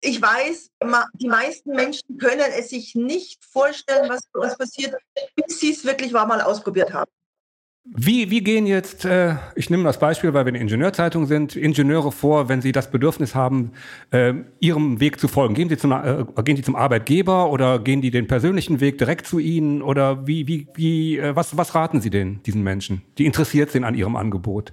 ich 0.00 0.22
weiß, 0.22 0.70
die 1.14 1.28
meisten 1.28 1.70
Menschen 1.70 2.18
können 2.18 2.52
es 2.52 2.70
sich 2.70 2.94
nicht 2.94 3.44
vorstellen, 3.44 4.08
was 4.08 4.28
bei 4.32 4.40
uns 4.40 4.56
passiert, 4.56 4.94
bis 5.34 5.58
sie 5.58 5.72
es 5.72 5.84
wirklich 5.84 6.12
mal 6.12 6.40
ausprobiert 6.40 6.92
haben. 6.92 7.10
Wie, 7.86 8.30
wie 8.30 8.40
gehen 8.40 8.66
jetzt, 8.66 9.04
äh, 9.04 9.34
ich 9.56 9.68
nehme 9.68 9.84
das 9.84 9.98
Beispiel, 9.98 10.32
weil 10.32 10.46
wir 10.46 10.48
eine 10.48 10.58
Ingenieurzeitung 10.58 11.26
sind, 11.26 11.54
Ingenieure 11.54 12.12
vor, 12.12 12.48
wenn 12.48 12.62
sie 12.62 12.72
das 12.72 12.90
Bedürfnis 12.90 13.34
haben, 13.34 13.72
äh, 14.10 14.32
ihrem 14.58 15.00
Weg 15.00 15.20
zu 15.20 15.28
folgen? 15.28 15.54
Gehen 15.54 15.68
sie, 15.68 15.76
zum, 15.76 15.92
äh, 15.92 16.24
gehen 16.44 16.56
sie 16.56 16.62
zum 16.62 16.76
Arbeitgeber 16.76 17.50
oder 17.50 17.78
gehen 17.78 18.00
die 18.00 18.10
den 18.10 18.26
persönlichen 18.26 18.80
Weg 18.80 18.96
direkt 18.96 19.26
zu 19.26 19.38
Ihnen? 19.38 19.82
Oder 19.82 20.26
wie, 20.26 20.48
wie, 20.48 20.66
wie, 20.74 21.18
äh, 21.18 21.36
was, 21.36 21.58
was 21.58 21.74
raten 21.74 22.00
Sie 22.00 22.08
denn 22.08 22.42
diesen 22.44 22.62
Menschen, 22.62 23.02
die 23.18 23.26
interessiert 23.26 23.70
sind 23.70 23.84
an 23.84 23.94
Ihrem 23.94 24.16
Angebot? 24.16 24.72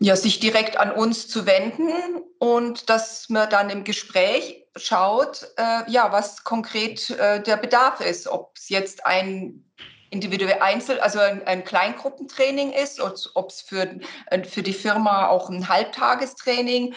Ja, 0.00 0.16
sich 0.16 0.40
direkt 0.40 0.76
an 0.76 0.90
uns 0.90 1.28
zu 1.28 1.46
wenden 1.46 1.92
und 2.40 2.90
dass 2.90 3.28
man 3.28 3.48
dann 3.50 3.70
im 3.70 3.84
Gespräch 3.84 4.66
schaut, 4.74 5.46
äh, 5.56 5.88
ja, 5.88 6.10
was 6.10 6.42
konkret 6.42 7.08
äh, 7.10 7.40
der 7.40 7.56
Bedarf 7.56 8.00
ist, 8.00 8.26
ob 8.26 8.50
es 8.56 8.68
jetzt 8.68 9.06
ein 9.06 9.62
individuell 10.12 10.60
Einzel, 10.60 11.00
also 11.00 11.18
ein, 11.18 11.44
ein 11.46 11.64
Kleingruppentraining 11.64 12.72
ist, 12.72 13.00
ob 13.00 13.48
es 13.48 13.62
für, 13.62 13.98
äh, 14.26 14.44
für 14.44 14.62
die 14.62 14.74
Firma 14.74 15.28
auch 15.28 15.48
ein 15.48 15.68
Halbtagestraining 15.68 16.94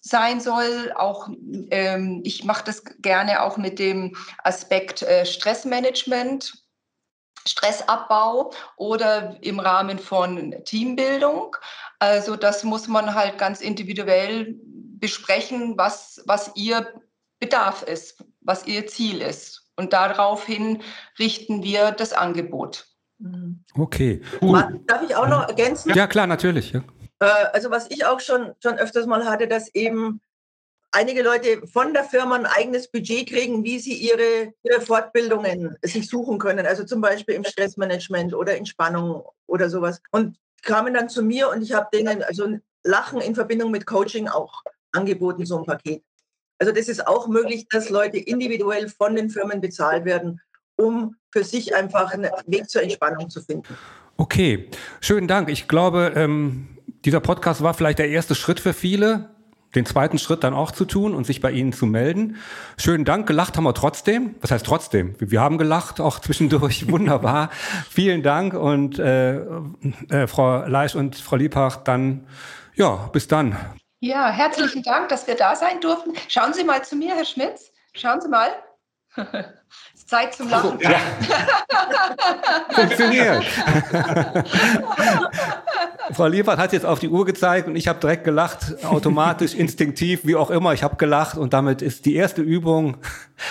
sein 0.00 0.40
soll. 0.40 0.92
Auch 0.96 1.28
ähm, 1.70 2.20
ich 2.24 2.44
mache 2.44 2.64
das 2.64 2.82
gerne 2.98 3.42
auch 3.42 3.56
mit 3.56 3.78
dem 3.78 4.16
Aspekt 4.42 5.02
äh, 5.02 5.24
Stressmanagement, 5.24 6.54
Stressabbau 7.46 8.52
oder 8.76 9.36
im 9.42 9.60
Rahmen 9.60 10.00
von 10.00 10.54
Teambildung. 10.64 11.56
Also 12.00 12.34
das 12.34 12.64
muss 12.64 12.88
man 12.88 13.14
halt 13.14 13.38
ganz 13.38 13.60
individuell 13.60 14.56
besprechen, 14.98 15.78
was, 15.78 16.20
was 16.26 16.50
ihr 16.56 17.00
Bedarf 17.38 17.82
ist, 17.82 18.24
was 18.40 18.66
ihr 18.66 18.88
Ziel 18.88 19.20
ist. 19.20 19.65
Und 19.76 19.92
daraufhin 19.92 20.82
richten 21.18 21.62
wir 21.62 21.92
das 21.92 22.12
Angebot. 22.12 22.86
Mhm. 23.18 23.64
Okay. 23.74 24.22
Darf 24.86 25.02
ich 25.02 25.14
auch 25.14 25.28
noch 25.28 25.48
ergänzen? 25.48 25.92
Ja, 25.94 26.06
klar, 26.06 26.26
natürlich. 26.26 26.72
Ja. 26.72 26.82
Äh, 27.20 27.26
also 27.52 27.70
was 27.70 27.90
ich 27.90 28.04
auch 28.04 28.20
schon, 28.20 28.52
schon 28.62 28.74
öfters 28.74 29.06
mal 29.06 29.26
hatte, 29.26 29.48
dass 29.48 29.74
eben 29.74 30.20
einige 30.92 31.22
Leute 31.22 31.66
von 31.66 31.92
der 31.92 32.04
Firma 32.04 32.36
ein 32.36 32.46
eigenes 32.46 32.90
Budget 32.90 33.28
kriegen, 33.28 33.64
wie 33.64 33.78
sie 33.78 33.94
ihre, 33.94 34.52
ihre 34.62 34.80
Fortbildungen 34.80 35.76
sich 35.82 36.08
suchen 36.08 36.38
können. 36.38 36.66
Also 36.66 36.84
zum 36.84 37.00
Beispiel 37.00 37.34
im 37.34 37.44
Stressmanagement 37.44 38.34
oder 38.34 38.56
Entspannung 38.56 39.24
oder 39.46 39.68
sowas. 39.68 40.00
Und 40.10 40.36
kamen 40.62 40.94
dann 40.94 41.08
zu 41.08 41.22
mir 41.22 41.50
und 41.50 41.62
ich 41.62 41.72
habe 41.72 41.88
denen 41.92 42.22
also 42.22 42.58
Lachen 42.82 43.20
in 43.20 43.34
Verbindung 43.34 43.70
mit 43.70 43.86
Coaching 43.86 44.28
auch 44.28 44.62
angeboten, 44.92 45.44
so 45.44 45.58
ein 45.58 45.64
Paket. 45.64 46.02
Also 46.58 46.72
das 46.72 46.88
ist 46.88 47.06
auch 47.06 47.28
möglich, 47.28 47.66
dass 47.70 47.90
Leute 47.90 48.18
individuell 48.18 48.88
von 48.88 49.14
den 49.14 49.30
Firmen 49.30 49.60
bezahlt 49.60 50.04
werden, 50.04 50.40
um 50.76 51.16
für 51.30 51.44
sich 51.44 51.74
einfach 51.74 52.12
einen 52.12 52.30
Weg 52.46 52.70
zur 52.70 52.82
Entspannung 52.82 53.28
zu 53.28 53.42
finden. 53.42 53.76
Okay, 54.16 54.70
schönen 55.00 55.28
Dank. 55.28 55.50
Ich 55.50 55.68
glaube, 55.68 56.12
ähm, 56.16 56.68
dieser 57.04 57.20
Podcast 57.20 57.62
war 57.62 57.74
vielleicht 57.74 57.98
der 57.98 58.08
erste 58.08 58.34
Schritt 58.34 58.60
für 58.60 58.72
viele, 58.72 59.28
den 59.74 59.84
zweiten 59.84 60.18
Schritt 60.18 60.42
dann 60.42 60.54
auch 60.54 60.70
zu 60.70 60.86
tun 60.86 61.14
und 61.14 61.26
sich 61.26 61.42
bei 61.42 61.50
Ihnen 61.50 61.74
zu 61.74 61.84
melden. 61.84 62.36
Schönen 62.78 63.04
Dank, 63.04 63.26
gelacht 63.26 63.58
haben 63.58 63.64
wir 63.64 63.74
trotzdem. 63.74 64.34
Was 64.40 64.50
heißt 64.50 64.64
trotzdem? 64.64 65.14
Wir 65.18 65.42
haben 65.42 65.58
gelacht, 65.58 66.00
auch 66.00 66.18
zwischendurch. 66.18 66.88
Wunderbar. 66.90 67.50
Vielen 67.90 68.22
Dank 68.22 68.54
und 68.54 68.98
äh, 68.98 69.40
äh, 70.08 70.26
Frau 70.26 70.66
Leisch 70.66 70.94
und 70.94 71.16
Frau 71.16 71.36
Liebach, 71.36 71.76
dann 71.76 72.26
ja, 72.74 73.10
bis 73.12 73.28
dann. 73.28 73.56
Ja, 74.00 74.30
herzlichen 74.30 74.82
Dank, 74.82 75.08
dass 75.08 75.26
wir 75.26 75.36
da 75.36 75.56
sein 75.56 75.80
durften. 75.80 76.12
Schauen 76.28 76.52
Sie 76.52 76.64
mal 76.64 76.84
zu 76.84 76.96
mir, 76.96 77.14
Herr 77.14 77.24
Schmitz. 77.24 77.72
Schauen 77.94 78.20
Sie 78.20 78.28
mal. 78.28 78.48
Es 79.16 79.24
ist 79.94 80.10
Zeit 80.10 80.34
zum 80.34 80.50
Lachen. 80.50 80.78
Ja. 80.80 81.00
Funktioniert. 82.70 83.44
Frau 86.12 86.26
Liefert 86.26 86.58
hat 86.58 86.72
jetzt 86.74 86.84
auf 86.84 86.98
die 86.98 87.08
Uhr 87.08 87.24
gezeigt 87.24 87.66
und 87.68 87.76
ich 87.76 87.88
habe 87.88 87.98
direkt 87.98 88.24
gelacht, 88.24 88.84
automatisch, 88.84 89.54
instinktiv, 89.58 90.20
wie 90.24 90.36
auch 90.36 90.50
immer. 90.50 90.74
Ich 90.74 90.82
habe 90.82 90.96
gelacht 90.96 91.38
und 91.38 91.54
damit 91.54 91.80
ist 91.80 92.04
die 92.04 92.14
erste 92.14 92.42
Übung, 92.42 92.98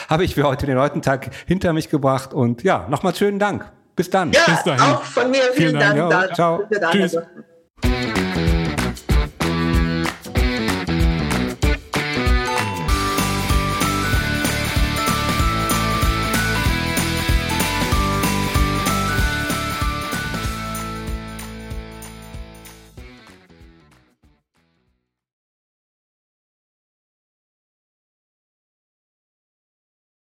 habe 0.08 0.24
ich 0.24 0.36
für 0.36 0.44
heute 0.44 0.68
den 0.68 0.78
heutigen 0.78 1.02
Tag 1.02 1.32
hinter 1.48 1.74
mich 1.74 1.90
gebracht. 1.90 2.34
Und 2.34 2.64
ja, 2.64 2.86
nochmal 2.90 3.16
schönen 3.16 3.40
Dank. 3.40 3.72
Bis 3.96 4.10
dann. 4.10 4.32
Ja, 4.32 4.42
Bis 4.46 4.64
dahin. 4.64 4.82
auch 4.82 5.04
von 5.04 5.32
mir 5.32 5.42
vielen, 5.54 5.70
vielen 5.78 5.80
Dank. 5.80 6.10
Dank. 6.10 6.30
Ja, 6.30 6.36
ciao. 6.36 6.64
Tschüss. 6.92 7.18